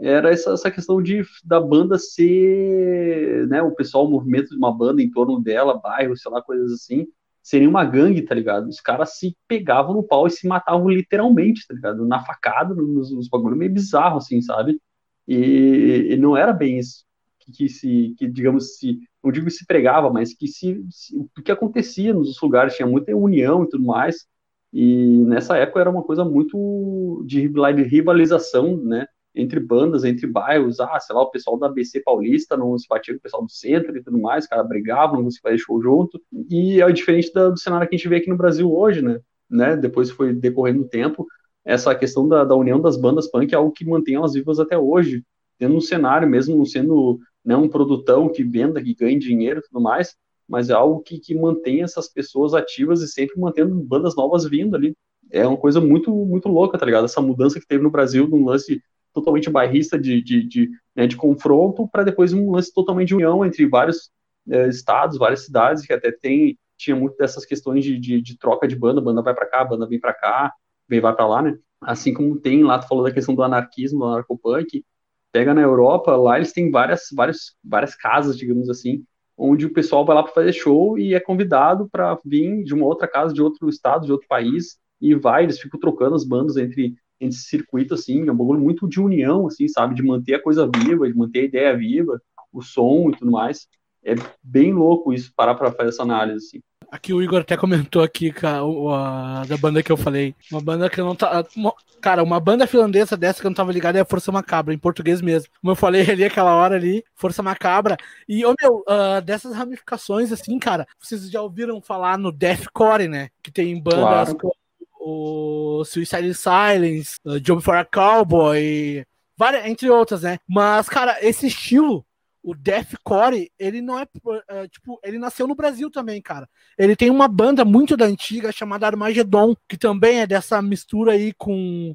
[0.00, 4.76] era essa, essa questão de da banda ser, né, o pessoal, o movimento de uma
[4.76, 7.06] banda em torno dela, bairro, sei lá, coisas assim,
[7.42, 8.68] seria uma gangue, tá ligado?
[8.68, 12.06] Os caras se pegavam no pau e se matavam literalmente, tá ligado?
[12.06, 14.80] Na facada, nos, nos bagulho meio bizarro, assim, sabe?
[15.26, 17.04] E, e não era bem isso
[17.40, 20.84] que, que se, que digamos, se, não digo se pregava, mas que se,
[21.14, 24.26] o que acontecia nos lugares, tinha muita união e tudo mais,
[24.72, 27.48] E nessa época era uma coisa muito de
[27.84, 29.06] rivalização, né?
[29.34, 33.14] Entre bandas, entre bairros, ah, sei lá, o pessoal da ABC Paulista não se batia
[33.14, 35.80] com o pessoal do centro e tudo mais, os caras brigavam, não se fazia show
[35.80, 36.20] junto.
[36.50, 39.20] E é diferente do cenário que a gente vê aqui no Brasil hoje, né?
[39.48, 39.76] né?
[39.76, 41.26] Depois foi decorrendo o tempo,
[41.64, 44.78] essa questão da, da união das bandas punk é algo que mantém elas vivas até
[44.78, 45.24] hoje,
[45.58, 49.62] tendo um cenário, mesmo não sendo né, um produtão que venda, que ganhe dinheiro e
[49.62, 50.16] tudo mais,
[50.48, 54.74] mas é algo que, que mantém essas pessoas ativas e sempre mantendo bandas novas vindo
[54.74, 54.96] ali.
[55.30, 57.04] É uma coisa muito, muito louca, tá ligado?
[57.04, 58.82] Essa mudança que teve no Brasil de um lance
[59.12, 63.44] totalmente bairrista de, de, de, né, de confronto para depois um lance totalmente de união
[63.44, 64.10] entre vários
[64.48, 68.66] é, estados, várias cidades, que até tem tinha muito dessas questões de, de, de troca
[68.66, 70.52] de banda, banda vai para cá, banda vem para cá,
[70.88, 71.58] vem vai para lá, né?
[71.82, 74.82] Assim como tem lá, tu falou da questão do anarquismo, do anarcopunk,
[75.30, 79.04] pega na Europa, lá eles têm várias, várias, várias casas, digamos assim,
[79.36, 82.86] onde o pessoal vai lá para fazer show e é convidado para vir de uma
[82.86, 86.56] outra casa, de outro estado, de outro país, e vai, eles ficam trocando as bandas
[86.56, 90.34] entre, entre esse circuito, assim, é um bagulho muito de união, assim, sabe, de manter
[90.34, 92.20] a coisa viva, de manter a ideia viva,
[92.52, 93.68] o som e tudo mais.
[94.02, 96.62] É bem louco isso, parar para fazer essa análise, assim.
[96.90, 100.34] Aqui o Igor até comentou aqui a, a, da banda que eu falei.
[100.50, 101.44] Uma banda que eu não tá.
[101.54, 104.74] Uma, cara, uma banda finlandesa dessa que eu não tava ligado é a Força Macabra,
[104.74, 105.48] em português mesmo.
[105.60, 107.96] Como eu falei ali aquela hora ali, Força Macabra.
[108.28, 113.28] E, ô meu, uh, dessas ramificações, assim, cara, vocês já ouviram falar no Deathcore, né?
[113.40, 114.36] Que tem bandas claro.
[114.36, 114.59] como
[115.00, 119.04] o Suicide Silence, uh, Job for a Cowboy,
[119.36, 120.38] várias, entre outras, né?
[120.46, 122.04] Mas, cara, esse estilo
[122.42, 124.06] o deathcore, ele não é,
[124.48, 126.48] é, tipo, ele nasceu no Brasil também, cara.
[126.78, 131.32] Ele tem uma banda muito da antiga chamada Armagedon, que também é dessa mistura aí
[131.34, 131.94] com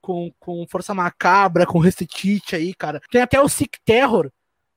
[0.00, 3.00] com, com Força Macabra, com Recitite aí, cara.
[3.10, 4.30] Tem até o Sick Terror,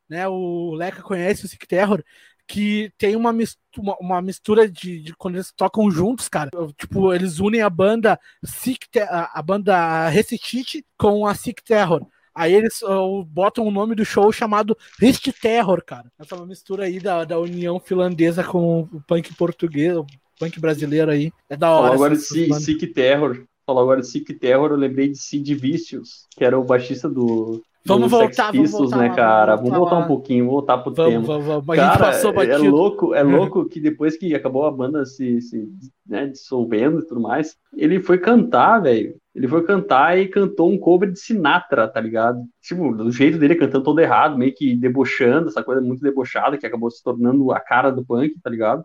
[0.10, 0.28] né?
[0.28, 2.04] O Leca conhece o Sick Terror,
[2.50, 6.50] que tem uma mistura, uma mistura de, de, quando eles tocam juntos, cara.
[6.76, 12.04] Tipo, eles unem a banda Sick, a banda Recitite com a Sick Terror.
[12.34, 16.12] Aí eles uh, botam o nome do show chamado Rist Terror, cara.
[16.18, 20.06] Essa é uma mistura aí da, da união finlandesa com o punk português, o
[20.39, 21.32] punk brasileiro aí.
[21.47, 21.89] É da hora.
[21.89, 23.45] Falou agora de Sick Terror.
[23.64, 28.12] Falou agora Sick Terror, eu lembrei de Sid Vicious, que era o baixista do, Vamos
[28.12, 29.56] voltar, Pistols, vamos voltar, né, cara?
[29.56, 31.26] Vamos voltar, vamos voltar um pouquinho, voltar pro vamos, tema.
[31.26, 31.76] Vamos, vamos.
[31.76, 35.68] Cara, é louco, é louco que depois que acabou a banda se, se
[36.06, 39.16] né, dissolvendo e tudo mais, ele foi cantar, velho.
[39.34, 42.44] Ele foi cantar e cantou um cover de Sinatra, tá ligado?
[42.62, 46.66] Tipo, do jeito dele cantando todo errado, meio que debochando, essa coisa muito debochada que
[46.66, 48.84] acabou se tornando a cara do punk, tá ligado?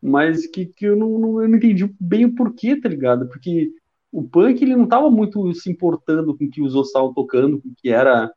[0.00, 3.28] Mas que, que eu, não, não, eu não entendi bem o porquê, tá ligado?
[3.28, 3.70] Porque
[4.14, 7.60] o punk ele não estava muito se importando com o que os outros estavam tocando,
[7.60, 8.32] com o que era,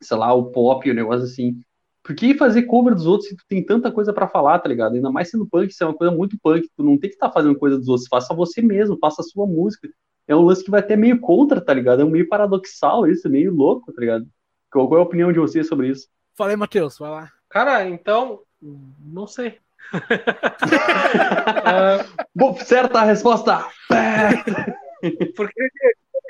[0.00, 1.60] sei lá, o pop, o negócio assim.
[2.02, 4.94] Por que fazer cover dos outros se tu tem tanta coisa para falar, tá ligado?
[4.94, 7.28] Ainda mais sendo punk, isso é uma coisa muito punk, tu não tem que estar
[7.28, 9.90] tá fazendo coisa dos outros, faça você mesmo, faça a sua música.
[10.26, 12.00] É um lance que vai até meio contra, tá ligado?
[12.00, 14.26] É meio paradoxal isso, é meio louco, tá ligado?
[14.72, 16.08] Qual, é a opinião de vocês sobre isso?
[16.34, 17.30] Falei, Matheus, vai lá.
[17.50, 18.40] Cara, então,
[18.98, 19.58] não sei.
[19.92, 20.00] uh...
[22.34, 23.66] Bom, certa resposta!
[25.36, 25.70] Porque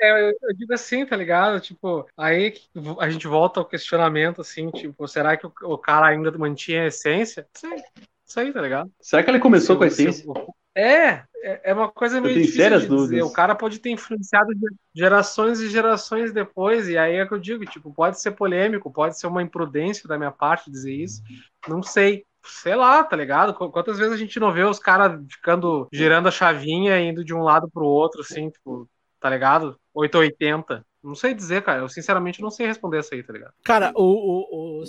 [0.01, 1.59] é, eu digo assim, tá ligado?
[1.59, 2.53] Tipo, aí
[2.99, 7.47] a gente volta ao questionamento, assim, tipo, será que o, cara ainda mantinha a essência?
[8.25, 8.91] Isso aí, tá ligado?
[8.99, 10.25] Será que ele começou se, com a essência?
[10.75, 13.21] É, é, é uma coisa meio difícil de dizer.
[13.21, 14.49] O cara pode ter influenciado
[14.95, 19.19] gerações e gerações depois, e aí é que eu digo, tipo, pode ser polêmico, pode
[19.19, 21.21] ser uma imprudência da minha parte dizer isso,
[21.67, 23.53] não sei sei lá, tá ligado?
[23.53, 27.43] Quantas vezes a gente não vê os caras ficando girando a chavinha indo de um
[27.43, 28.89] lado pro outro, assim, tipo,
[29.19, 29.79] tá ligado?
[29.93, 30.85] 880.
[31.03, 31.79] Não sei dizer, cara.
[31.79, 33.53] Eu sinceramente não sei responder essa aí, tá ligado?
[33.63, 34.83] Cara, o, o, o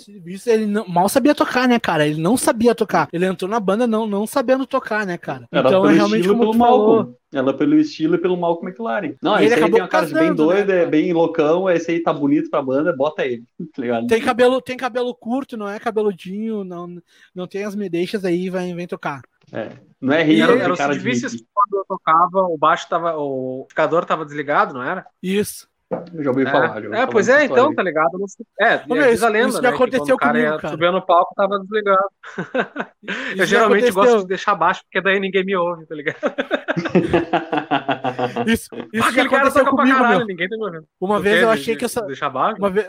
[0.45, 2.05] ele não, mal sabia tocar, né, cara?
[2.05, 3.07] Ele não sabia tocar.
[3.11, 5.47] Ele entrou na banda não, não sabendo tocar, né, cara?
[5.51, 7.15] Era então é realmente como pelo Malcolm.
[7.33, 9.15] Ela pelo estilo e pelo Malcolm McLaren.
[9.19, 11.67] Não, e esse aí tem uma cara bem doido, né, é bem loucão.
[11.67, 13.43] Esse aí tá bonito pra banda, bota ele.
[13.73, 14.05] Tá ligado?
[14.05, 17.01] Tem cabelo, tem cabelo curto, não é cabeludinho, não,
[17.33, 19.23] não tem as medeixas aí, vem, vem tocar.
[19.51, 19.71] É.
[19.99, 23.17] Não é rir, era, era cara de quando eu tocava, o baixo tava.
[23.17, 25.05] O amplificador tava desligado, não era?
[25.21, 25.67] Isso.
[26.13, 26.51] Eu já ouvi é.
[26.51, 26.81] falar.
[26.81, 28.11] Já ouvi é, pois é, então, tá ligado?
[28.59, 29.69] É, Ô, meu, isso, a lenda, isso né?
[29.69, 30.69] aconteceu o cara comigo, cara.
[30.69, 32.09] Subiu no palco, tava desligado.
[33.37, 36.17] eu geralmente gosto de deixar baixo, porque daí ninguém me ouve, tá ligado?
[38.47, 40.27] isso isso já aconteceu comigo, caralho, meu.
[40.27, 40.87] Ninguém tá me ouvindo.
[40.99, 41.85] Uma vez eu achei que...
[41.85, 42.01] Essa...
[42.01, 42.57] Deixar baixo?
[42.57, 42.87] Uma vez...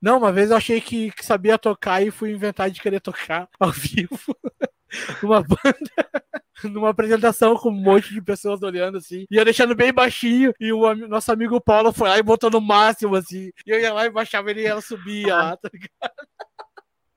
[0.00, 3.48] Não, uma vez eu achei que, que sabia tocar e fui inventar de querer tocar
[3.60, 4.18] ao vivo.
[5.22, 10.52] uma banda numa apresentação com um monte de pessoas olhando assim, ia deixando bem baixinho,
[10.60, 13.92] e o nosso amigo Paulo foi lá e botou no máximo assim, e eu ia
[13.92, 16.12] lá e baixava ele e ela subia lá, tá ligado?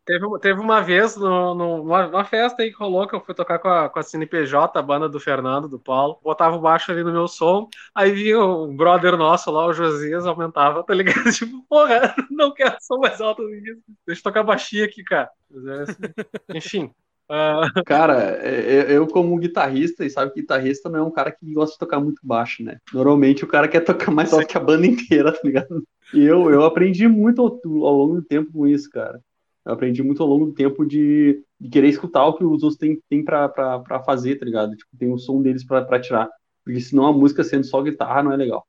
[0.05, 3.57] Teve, teve uma vez no, no, numa, festa aí que rolou que eu fui tocar
[3.57, 6.19] com a, com a CNPJ, a banda do Fernando, do Paulo.
[6.23, 10.27] Botava o baixo ali no meu som, aí vinha um brother nosso lá, o Josias,
[10.27, 11.15] aumentava, tá ligado?
[11.33, 13.81] Tipo, porra, não quero som mais alto do que isso.
[14.05, 15.29] Deixa eu tocar baixinho aqui, cara.
[15.51, 15.95] É assim.
[16.53, 16.91] Enfim.
[17.29, 17.83] Uh...
[17.85, 21.73] Cara, é, eu como guitarrista, e sabe que guitarrista não é um cara que gosta
[21.73, 22.77] de tocar muito baixo, né?
[22.93, 25.83] Normalmente o cara quer tocar mais alto que a banda inteira, tá ligado?
[26.13, 29.19] E eu, eu aprendi muito ao, ao longo do tempo com isso, cara.
[29.65, 32.77] Eu aprendi muito ao longo do tempo de, de querer escutar o que os outros
[32.77, 34.75] têm, têm pra, pra, pra fazer, tá ligado?
[34.75, 36.29] Tipo, tem o som deles pra, pra tirar.
[36.63, 38.65] Porque senão a música sendo só guitarra não é legal.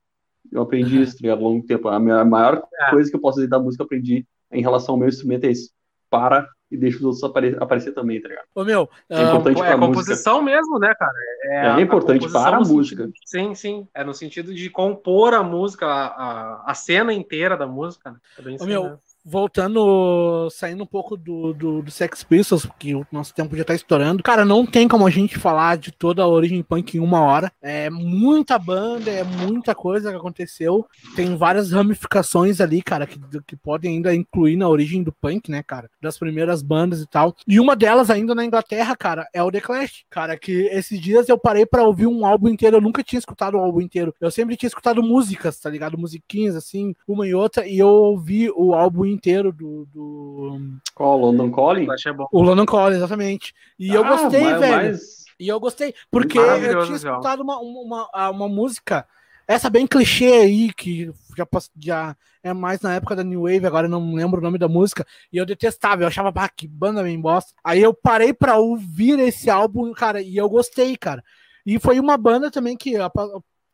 [0.50, 1.38] Eu aprendi isso, tá ligado?
[1.38, 1.88] Ao longo do tempo.
[1.88, 2.90] A, minha, maior é.
[2.90, 5.50] coisa que eu posso dizer da música eu aprendi em relação ao meu instrumento é
[5.50, 5.70] isso.
[6.08, 8.46] Para e deixa os outros apare aparecer também, tá ligado?
[8.54, 10.56] Ô, meu, é importante é, a composição música.
[10.56, 11.12] mesmo, né, cara?
[11.44, 13.04] É, é importante a para a música.
[13.04, 13.88] Sentido, sim, sim.
[13.94, 18.10] É no sentido de compor a música, a, a, a cena inteira da música.
[18.10, 18.18] Né?
[18.38, 22.94] É bem Ô, meu, mesmo voltando, saindo um pouco do, do, do, Sex Pistols, porque
[22.94, 24.22] o nosso tempo já tá estourando.
[24.22, 27.52] Cara, não tem como a gente falar de toda a origem punk em uma hora.
[27.60, 30.86] É muita banda, é muita coisa que aconteceu.
[31.16, 35.60] Tem várias ramificações ali, cara, que, que podem ainda incluir na origem do punk, né,
[35.60, 35.90] cara?
[36.00, 37.34] Das primeiras bandas e tal.
[37.48, 40.04] E uma delas ainda na Inglaterra, cara, é o The Clash.
[40.08, 42.76] Cara, que esses dias eu parei para ouvir um álbum inteiro.
[42.76, 44.14] Eu nunca tinha escutado o álbum inteiro.
[44.20, 45.98] Eu sempre tinha escutado músicas, tá ligado?
[45.98, 47.66] Musiquinhas, assim, uma e outra.
[47.66, 49.86] E eu ouvi o álbum inteiro do.
[49.92, 50.60] do...
[50.94, 51.18] Qual?
[51.18, 51.88] London Calling?
[52.30, 53.54] O London Calling, exatamente.
[53.78, 54.90] E ah, eu gostei, mas, velho.
[54.92, 55.26] Mas...
[55.38, 59.06] E eu gostei, porque eu tinha escutado uma, uma, uma, uma, música,
[59.46, 61.46] essa bem clichê aí, que já,
[61.78, 64.66] já é mais na época da New Wave, agora eu não lembro o nome da
[64.66, 67.52] música, e eu detestava, eu achava, pá, que banda bem bosta.
[67.62, 71.22] Aí eu parei pra ouvir esse álbum, cara, e eu gostei, cara.
[71.66, 72.94] E foi uma banda também que,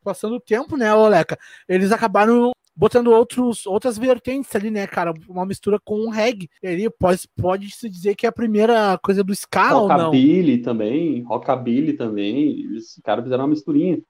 [0.03, 1.39] passando o tempo, né, Oleca,
[1.69, 5.13] eles acabaram botando outros, outras vertentes ali, né, cara?
[5.29, 6.49] Uma mistura com o reggae.
[6.63, 9.97] Ele pode, pode se dizer que é a primeira coisa do ska ou não?
[9.97, 12.67] Rockabilly também, rockabilly também.
[12.77, 14.01] Os caras fizeram uma misturinha.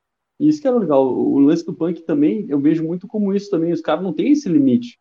[0.40, 1.06] E isso que é legal.
[1.06, 3.72] O lance do punk também, eu vejo muito como isso também.
[3.72, 4.98] Os caras não têm esse limite.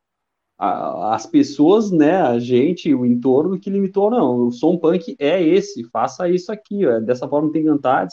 [0.58, 4.48] As pessoas, né, a gente, o entorno que limitou, não.
[4.48, 7.00] O som punk é esse, faça isso aqui, ó.
[7.00, 8.08] dessa forma tem que cantar.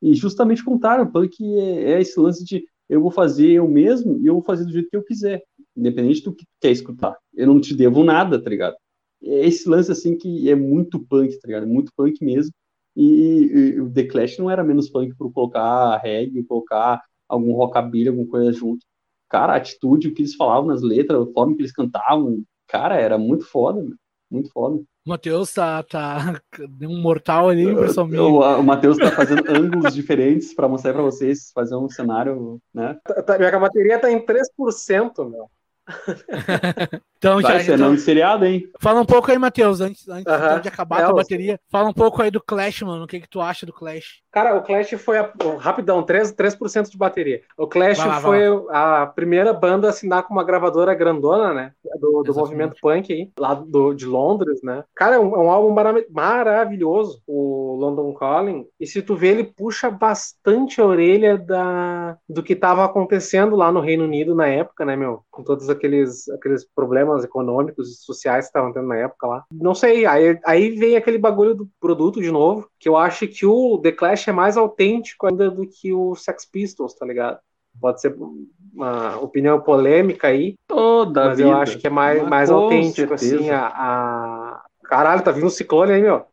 [0.00, 3.68] E justamente o contrário, o punk é, é esse lance de eu vou fazer eu
[3.68, 5.42] mesmo e eu vou fazer do jeito que eu quiser,
[5.76, 7.16] independente do que tu quer escutar.
[7.32, 8.76] Eu não te devo nada, tá ligado?
[9.22, 11.68] É esse lance, assim, que é muito punk, tá ligado?
[11.68, 12.52] Muito punk mesmo.
[12.96, 18.08] E, e, o The Clash não era menos punk por colocar reggae, colocar algum rockabilly,
[18.08, 18.84] alguma coisa junto.
[19.28, 22.96] Cara, a atitude, o que eles falavam nas letras, a forma que eles cantavam, cara,
[22.96, 23.86] era muito foda,
[24.30, 24.82] muito foda.
[25.10, 26.40] O Matheus tá, tá
[26.82, 28.22] um mortal ali, impressão minha.
[28.22, 32.96] O, o Matheus tá fazendo ângulos diferentes para mostrar para vocês, fazer um cenário, né?
[33.04, 35.50] Tá, tá, minha bateria tá em 3%, meu.
[37.18, 38.62] então, Vai já, então, seriado, hein?
[38.80, 40.60] Fala um pouco aí, Matheus, antes, antes uh -huh.
[40.60, 41.58] de acabar é, a bateria.
[41.70, 43.04] Fala um pouco aí do Clash, mano.
[43.04, 44.22] O que, que tu acha do Clash?
[44.30, 47.42] Cara, o Clash foi a, rapidão, 3%, 3 de bateria.
[47.56, 51.72] O Clash lá, foi a primeira banda a assinar com uma gravadora grandona, né?
[52.00, 54.84] Do, do movimento punk aí, lá do, de Londres, né?
[54.94, 55.74] Cara, é um, é um álbum
[56.10, 58.66] maravilhoso, o London Calling.
[58.78, 63.70] E se tu vê, ele puxa bastante a orelha da, do que tava acontecendo lá
[63.70, 65.22] no Reino Unido na época, né, meu?
[65.30, 69.44] Com todos aqueles, aqueles problemas econômicos e sociais que estavam tendo na época lá.
[69.52, 73.44] Não sei, aí, aí vem aquele bagulho do produto de novo, que eu acho que
[73.44, 77.38] o The Clash é mais autêntico ainda do que o Sex Pistols, tá ligado?
[77.80, 78.16] Pode ser
[78.72, 81.50] uma opinião polêmica aí, Toda mas vida.
[81.50, 83.36] eu acho que é mais, mais autêntico, certeza.
[83.36, 86.16] assim, a, a, Caralho, tá vindo um ciclone aí, meu.
[86.16, 86.24] uh,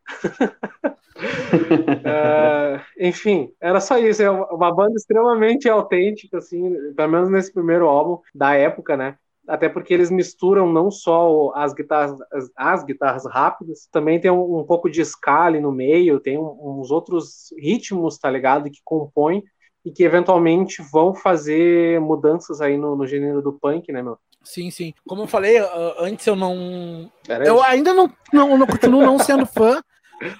[2.98, 4.20] enfim, era só isso.
[4.20, 9.16] É uma banda extremamente autêntica, assim, pelo menos nesse primeiro álbum da época, né?
[9.46, 14.58] Até porque eles misturam não só as guitarras, as, as guitarras rápidas, também tem um,
[14.58, 18.70] um, pouco de scale no meio, tem um, uns outros ritmos, tá ligado?
[18.70, 19.44] Que compõem
[19.84, 24.18] e que eventualmente vão fazer mudanças aí no, no gênero do punk, né, meu?
[24.42, 24.94] Sim, sim.
[25.06, 25.58] Como eu falei,
[25.98, 27.10] antes eu não.
[27.44, 29.82] eu ainda não, não, não continuo não sendo fã,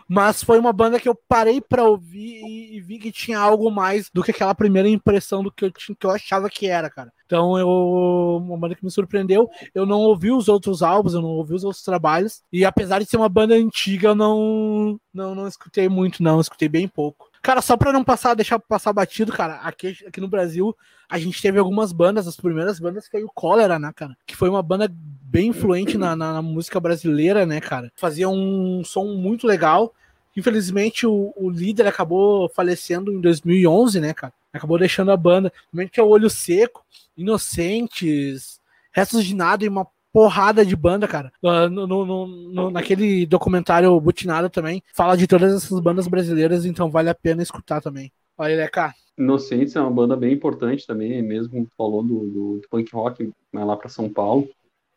[0.08, 3.70] mas foi uma banda que eu parei para ouvir e, e, vi que tinha algo
[3.70, 6.90] mais do que aquela primeira impressão do que eu, tinha, que eu achava que era,
[6.90, 7.12] cara.
[7.26, 9.48] Então eu uma banda que me surpreendeu.
[9.74, 13.06] Eu não ouvi os outros álbuns, eu não ouvi os outros trabalhos e apesar de
[13.06, 17.27] ser uma banda antiga, eu não não, não escutei muito, não, escutei bem pouco.
[17.42, 20.76] Cara, só pra não passar, deixar passar batido, cara, aqui, aqui no Brasil
[21.08, 24.16] a gente teve algumas bandas, as primeiras bandas foi o Cólera, né, cara?
[24.26, 27.90] Que foi uma banda bem influente na, na, na música brasileira, né, cara?
[27.96, 29.94] Fazia um som muito legal.
[30.36, 34.32] Infelizmente, o, o, líder acabou falecendo em 2011, né, cara?
[34.52, 35.50] Acabou deixando a banda.
[35.90, 36.84] Que é Olho Seco,
[37.16, 38.60] Inocentes,
[38.92, 39.86] Restos de Nada e uma
[40.18, 41.32] porrada de banda, cara.
[41.40, 46.90] Uh, no, no, no, naquele documentário Butinada também, fala de todas essas bandas brasileiras, então
[46.90, 48.10] vale a pena escutar também.
[48.36, 48.92] Olha, Leca.
[49.16, 53.64] Inocentes é uma banda bem importante também, mesmo falou do, do, do punk rock né,
[53.64, 54.48] lá para São Paulo.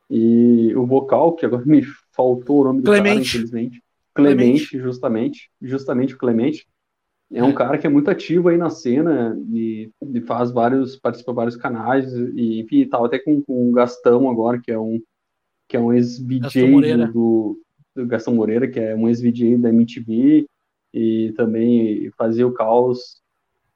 [0.10, 3.14] E o vocal, que agora me faltou o nome do Clemente.
[3.14, 3.84] cara, infelizmente.
[4.16, 5.52] Clemente, Clemente, justamente.
[5.62, 6.68] Justamente o Clemente.
[7.32, 11.32] É um cara que é muito ativo aí na cena e, e faz vários, participa
[11.32, 15.00] de vários canais e, enfim, tava até com, com o Gastão agora, que é um
[15.72, 17.62] que é um ex-VJ do, do,
[17.96, 20.46] do Gastão Moreira, que é um ex-VJ da MTV
[20.94, 23.22] e também fazia o Caos,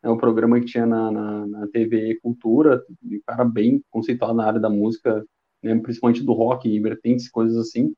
[0.03, 4.45] é um programa que tinha na, na, na TV Cultura, um cara bem conceituado na
[4.45, 5.25] área da música,
[5.63, 7.93] né, principalmente do rock e vertentes, coisas assim.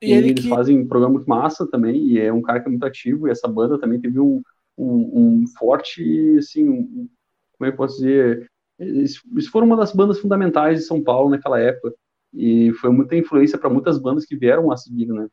[0.00, 0.48] E, e eles que...
[0.48, 3.30] fazem um programa muito massa também, e é um cara que é muito ativo, e
[3.30, 4.40] essa banda também teve um,
[4.78, 7.06] um, um forte, assim, um,
[7.52, 11.02] como é que eu posso dizer, eles, eles foram uma das bandas fundamentais de São
[11.02, 11.94] Paulo naquela época,
[12.32, 15.28] e foi muita influência para muitas bandas que vieram a seguir, né?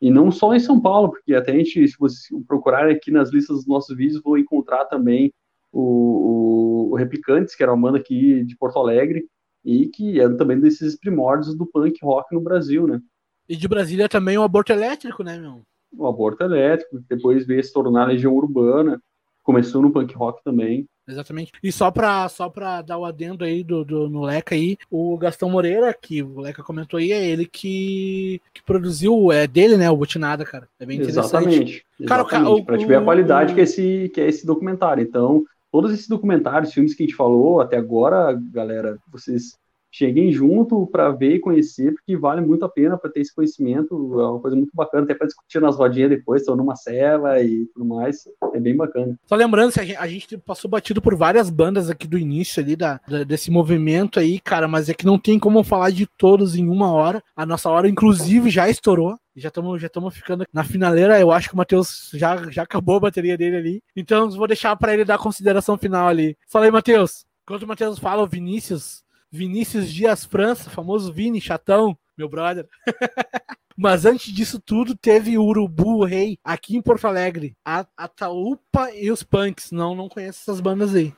[0.00, 3.32] E não só em São Paulo, porque até a gente, se você procurar aqui nas
[3.32, 5.32] listas dos nossos vídeos, vou encontrar também
[5.72, 9.26] o, o, o Replicantes, que era uma banda aqui de Porto Alegre,
[9.64, 13.00] e que é também desses primórdios do punk rock no Brasil, né?
[13.48, 15.62] E de Brasília também o aborto elétrico, né, meu?
[15.96, 19.00] O aborto elétrico, depois veio se tornar legião urbana,
[19.42, 20.86] começou no punk rock também.
[21.06, 21.52] Exatamente.
[21.62, 25.16] E só pra, só pra dar o adendo aí do, do, no Leca aí, o
[25.18, 29.90] Gastão Moreira, que o Leca comentou aí, é ele que, que produziu, é dele, né,
[29.90, 30.68] o Butinada, cara.
[30.80, 31.26] É bem interessante.
[31.26, 31.86] Exatamente.
[32.06, 32.62] Cara, exatamente.
[32.62, 35.02] O, pra te ver a qualidade que, é esse, que é esse documentário.
[35.02, 39.58] Então, todos esses documentários, filmes que a gente falou até agora, galera, vocês
[39.94, 43.94] cheguem junto para ver e conhecer, porque vale muito a pena para ter esse conhecimento,
[44.20, 47.66] é uma coisa muito bacana, até para discutir nas rodinhas depois, estão numa cela e
[47.66, 49.16] tudo mais, é bem bacana.
[49.24, 53.22] Só lembrando, a gente passou batido por várias bandas aqui do início ali da, da,
[53.22, 56.90] desse movimento aí, cara, mas é que não tem como falar de todos em uma
[56.90, 61.18] hora, a nossa hora inclusive já estourou, já estamos já ficando na finaleira.
[61.18, 63.82] Eu acho que o Matheus já, já acabou a bateria dele ali.
[63.96, 66.36] Então vou deixar para ele dar a consideração final ali.
[66.48, 67.24] Fala aí, Matheus.
[67.42, 69.03] Enquanto o Matheus fala, o Vinícius
[69.34, 72.68] Vinícius Dias França, famoso Vini, chatão, meu brother.
[73.76, 77.56] Mas antes disso tudo, teve o Urubu Rei aqui em Porto Alegre.
[77.66, 79.72] A Ataúpa e os Punks.
[79.72, 81.12] Não, não conheço essas bandas aí.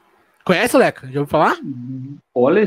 [0.46, 1.02] Conhece, Leca?
[1.08, 1.58] Já ouviu falar?
[2.34, 2.64] Olha,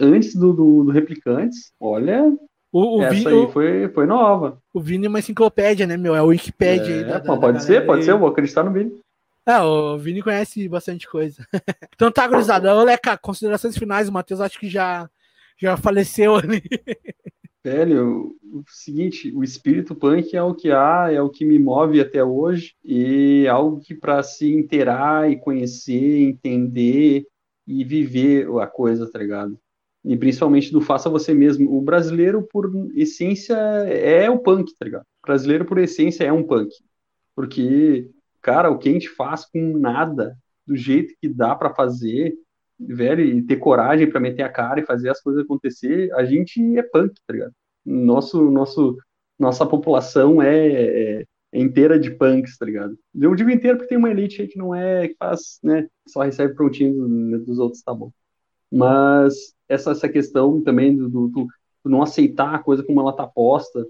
[0.00, 2.34] antes do, do, do Replicantes, olha.
[2.72, 4.58] O, o essa Vini, aí foi, foi nova.
[4.72, 6.14] O Vini é uma enciclopédia, né, meu?
[6.14, 7.04] É o Wikipedia é, aí.
[7.04, 8.04] Da, da, pode da ser, pode aí.
[8.06, 8.98] ser, eu vou acreditar no Vini.
[9.46, 11.46] É, o Vini conhece bastante coisa.
[11.94, 12.82] então tá, gurizada.
[12.82, 14.08] Leca, considerações finais.
[14.08, 15.08] O Matheus acho que já,
[15.56, 16.62] já faleceu ali.
[17.64, 22.00] Velho, o seguinte, o espírito punk é o que há, é o que me move
[22.00, 27.26] até hoje e é algo que para se inteirar e conhecer, entender
[27.66, 29.58] e viver a coisa, tá ligado?
[30.04, 31.76] E principalmente do faça você mesmo.
[31.76, 35.02] O brasileiro, por essência, é o punk, tá ligado?
[35.02, 36.70] O brasileiro, por essência, é um punk.
[37.34, 38.08] Porque
[38.46, 42.32] cara, o que a gente faz com nada, do jeito que dá para fazer,
[42.78, 46.78] velho, e ter coragem para meter a cara e fazer as coisas acontecer, a gente
[46.78, 47.52] é punk, tá ligado?
[47.84, 48.96] Nosso, nosso,
[49.36, 52.96] nossa população é, é, é inteira de punks, tá ligado?
[53.12, 56.22] Eu digo inteiro porque tem uma elite aí que não é, que faz, né, só
[56.22, 58.12] recebe prontinho dos, dos outros, tá bom.
[58.70, 61.48] Mas essa, essa questão também do, do, do
[61.84, 63.84] não aceitar a coisa como ela tá posta,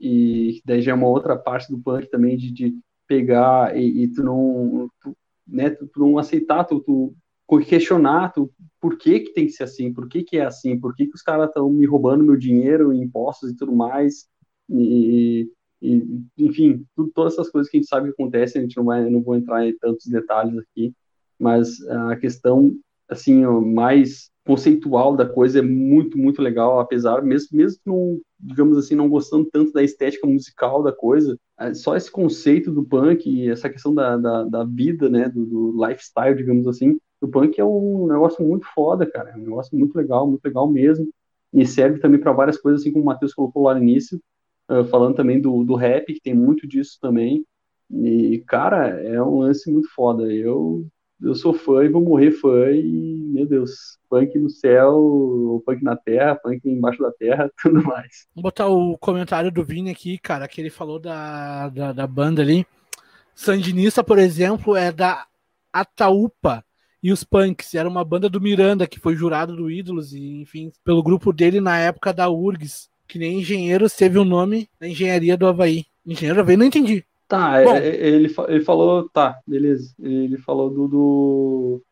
[0.00, 2.76] e daí já é uma outra parte do punk também de, de
[3.06, 7.14] pegar e, e tu não, tu, né, tu, tu, não aceitar, tu, tu
[7.66, 8.50] questionar tu,
[8.80, 11.14] por que que tem que ser assim, por que que é assim, por que que
[11.14, 14.26] os caras estão me roubando meu dinheiro, impostos e tudo mais,
[14.70, 15.50] e,
[15.82, 19.08] e enfim, todas essas coisas que a gente sabe que acontecem, a gente não vai,
[19.10, 20.94] não vou entrar em tantos detalhes aqui,
[21.38, 22.74] mas a questão,
[23.08, 28.94] assim, mais conceitual da coisa é muito, muito legal, apesar, mesmo, mesmo não, digamos assim,
[28.94, 33.48] não gostando tanto da estética musical da coisa, é, só esse conceito do punk e
[33.48, 37.64] essa questão da, da, da vida, né, do, do, lifestyle, digamos assim, do punk é
[37.64, 41.08] um negócio muito foda, cara, é um negócio muito legal, muito legal mesmo,
[41.52, 44.20] e serve também para várias coisas, assim como o Matheus colocou lá no início,
[44.90, 47.44] falando também do, do rap, que tem muito disso também,
[47.90, 50.86] e, cara, é um lance muito foda, eu
[51.22, 52.82] eu sou fã e vou morrer fã e,
[53.32, 58.26] meu Deus, punk no céu, punk na terra, punk embaixo da terra, tudo mais.
[58.34, 62.42] Vou botar o comentário do Vini aqui, cara, que ele falou da, da, da banda
[62.42, 62.66] ali.
[63.34, 65.26] Sandinista, por exemplo, é da
[65.72, 66.64] Ataúpa
[67.02, 67.74] e os Punks.
[67.74, 71.60] Era uma banda do Miranda, que foi jurado do Ídolos, e enfim, pelo grupo dele
[71.60, 75.84] na época da URGS, que nem Engenheiros teve o nome da engenharia do Havaí.
[76.04, 77.04] Engenheiro do Havaí, não entendi.
[77.32, 79.94] Tá, Bom, é, ele, ele falou, tá, beleza.
[79.98, 81.82] Ele falou do, do,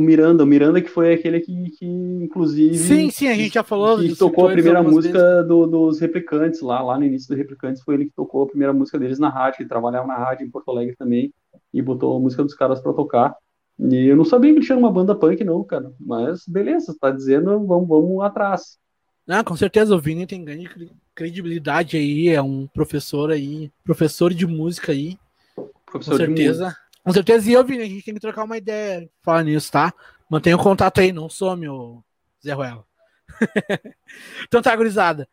[0.00, 2.76] Miranda, o Miranda que foi aquele que, que inclusive.
[2.76, 4.00] Sim, sim, a gente já falou.
[4.00, 7.94] Que tocou a primeira música do, dos Replicantes, lá, lá no início dos Replicantes, foi
[7.94, 10.72] ele que tocou a primeira música deles na rádio, ele trabalhava na rádio em Porto
[10.72, 11.32] Alegre também,
[11.72, 13.36] e botou a música dos caras pra tocar.
[13.78, 15.92] E eu não sabia que ele tinha uma banda punk, não, cara.
[16.00, 18.78] Mas beleza, tá dizendo, vamos, vamos atrás.
[19.28, 20.68] Ah, com certeza, o Vini tem grande
[21.14, 25.18] credibilidade aí, é um professor aí, professor de música aí.
[25.86, 26.76] Professor com certeza.
[27.04, 29.92] Com certeza, e eu, Vini, a gente tem que trocar uma ideia falar nisso, tá?
[30.28, 32.02] Mantenha o contato aí, não some, o
[32.44, 32.84] Zé Ruela.
[34.46, 35.28] então tá, gurizada.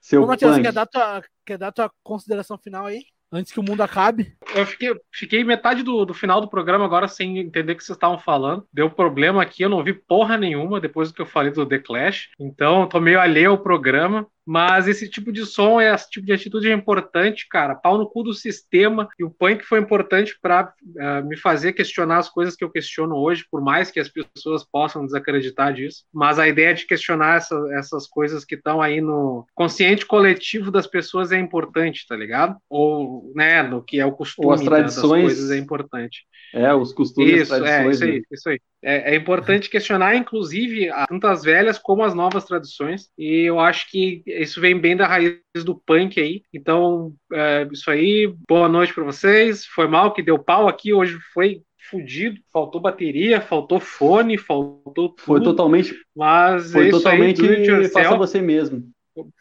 [0.00, 3.04] Seu Ô, Matheus, quer dar, tua, quer dar tua consideração final aí?
[3.32, 4.34] Antes que o mundo acabe.
[4.54, 7.96] Eu fiquei, fiquei metade do, do final do programa agora sem entender o que vocês
[7.96, 8.66] estavam falando.
[8.72, 11.78] Deu problema aqui, eu não vi porra nenhuma depois do que eu falei do The
[11.78, 12.30] Clash.
[12.38, 14.26] Então, eu tô meio alheio ao programa.
[14.52, 17.72] Mas esse tipo de som, esse tipo de atitude é importante, cara.
[17.72, 19.08] Pau no cu do sistema.
[19.16, 22.68] E o punk foi importante para uh, eh, me fazer questionar as coisas que eu
[22.68, 26.02] questiono hoje, por mais que as pessoas possam desacreditar disso.
[26.12, 30.88] Mas a ideia de questionar essa, essas coisas que estão aí no consciente coletivo das
[30.88, 32.56] pessoas é importante, tá ligado?
[32.68, 36.24] Ou, né, no que é o costume Ou as tradições, né, das coisas é importante.
[36.52, 37.86] É, os costumes, isso, tradições.
[37.86, 38.22] É, isso aí, né?
[38.32, 38.60] isso aí.
[38.82, 43.10] É, é, importante questionar, inclusive, tanto as velhas como as novas tradições.
[43.16, 46.42] E eu acho que isso vem bem da raiz do punk aí.
[46.52, 48.32] Então, é, isso aí.
[48.48, 49.66] Boa noite para vocês.
[49.66, 50.94] Foi mal que deu pau aqui.
[50.94, 52.40] Hoje foi fudido.
[52.52, 55.20] Faltou bateria, faltou fone, faltou tudo.
[55.20, 55.94] Foi totalmente.
[56.16, 58.84] Mas foi totalmente aí, faça você mesmo.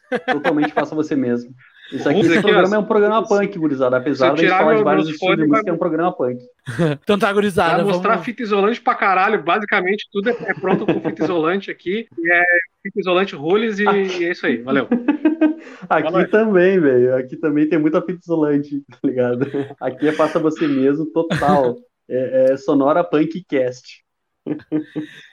[0.31, 1.53] Totalmente faça você mesmo.
[1.91, 3.97] Isso aqui, esse programa é um programa punk, gurizada.
[3.97, 5.71] Apesar de falar de vários estilos de música, vai...
[5.71, 6.39] é um programa punk.
[7.01, 7.83] então tá, gurizada.
[7.83, 8.25] Vai mostrar vamos...
[8.25, 9.41] fita isolante pra caralho.
[9.41, 12.07] Basicamente, tudo é pronto com fita isolante aqui.
[12.17, 12.43] E é
[12.83, 14.57] fita isolante rules e, e é isso aí.
[14.57, 14.87] Valeu.
[15.89, 17.15] aqui também, velho.
[17.15, 19.47] Aqui também tem muita fita isolante, tá ligado?
[19.79, 21.77] Aqui é faça você mesmo, total.
[22.09, 24.03] É, é Sonora Punk Cast.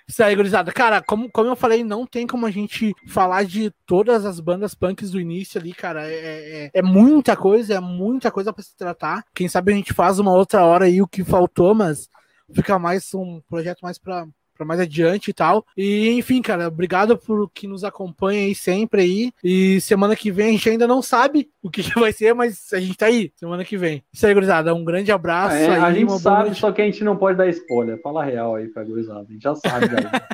[0.08, 0.72] Isso aí, gurizada.
[0.72, 4.74] Cara, como, como eu falei, não tem como a gente falar de todas as bandas
[4.74, 6.06] punks do início ali, cara.
[6.08, 9.24] É, é, é muita coisa, é muita coisa para se tratar.
[9.34, 12.08] Quem sabe a gente faz uma outra hora aí o que faltou, mas
[12.54, 14.26] fica mais um projeto mais para
[14.56, 15.64] para mais adiante e tal.
[15.76, 19.32] E enfim, cara, obrigado por que nos acompanha aí sempre aí.
[19.42, 22.72] E semana que vem a gente ainda não sabe o que, que vai ser, mas
[22.72, 24.02] a gente tá aí semana que vem.
[24.12, 24.74] Isso aí, gurizada.
[24.74, 25.56] Um grande abraço.
[25.56, 28.00] É, aí, a gente sabe, só que a gente não pode dar spoiler.
[28.00, 29.26] Fala real aí pra gurizada.
[29.28, 30.26] A gente já sabe, galera.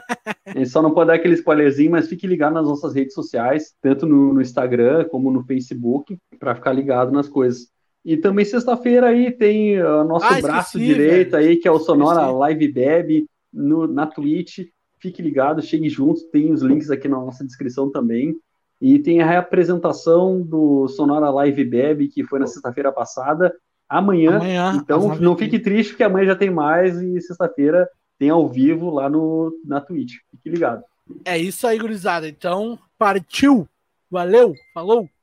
[0.46, 3.74] a gente só não pode dar aquele spoilerzinho, mas fique ligado nas nossas redes sociais,
[3.80, 7.72] tanto no, no Instagram como no Facebook, para ficar ligado nas coisas.
[8.04, 11.50] E também sexta-feira aí tem o nosso ah, braço direito velho.
[11.50, 14.60] aí, que é o Sonora Live Beb no, na Twitch.
[14.98, 18.36] Fique ligado, chegue junto, tem os links aqui na nossa descrição também.
[18.80, 23.54] E tem a reapresentação do Sonora Live Beb, que foi na sexta-feira passada.
[23.88, 27.88] Amanhã, amanhã então não fique triste, porque amanhã já tem mais e sexta-feira
[28.18, 30.14] tem ao vivo lá no, na Twitch.
[30.30, 30.82] Fique ligado.
[31.24, 32.28] É isso aí, gurizada.
[32.28, 33.68] Então, partiu!
[34.10, 35.08] Valeu, falou!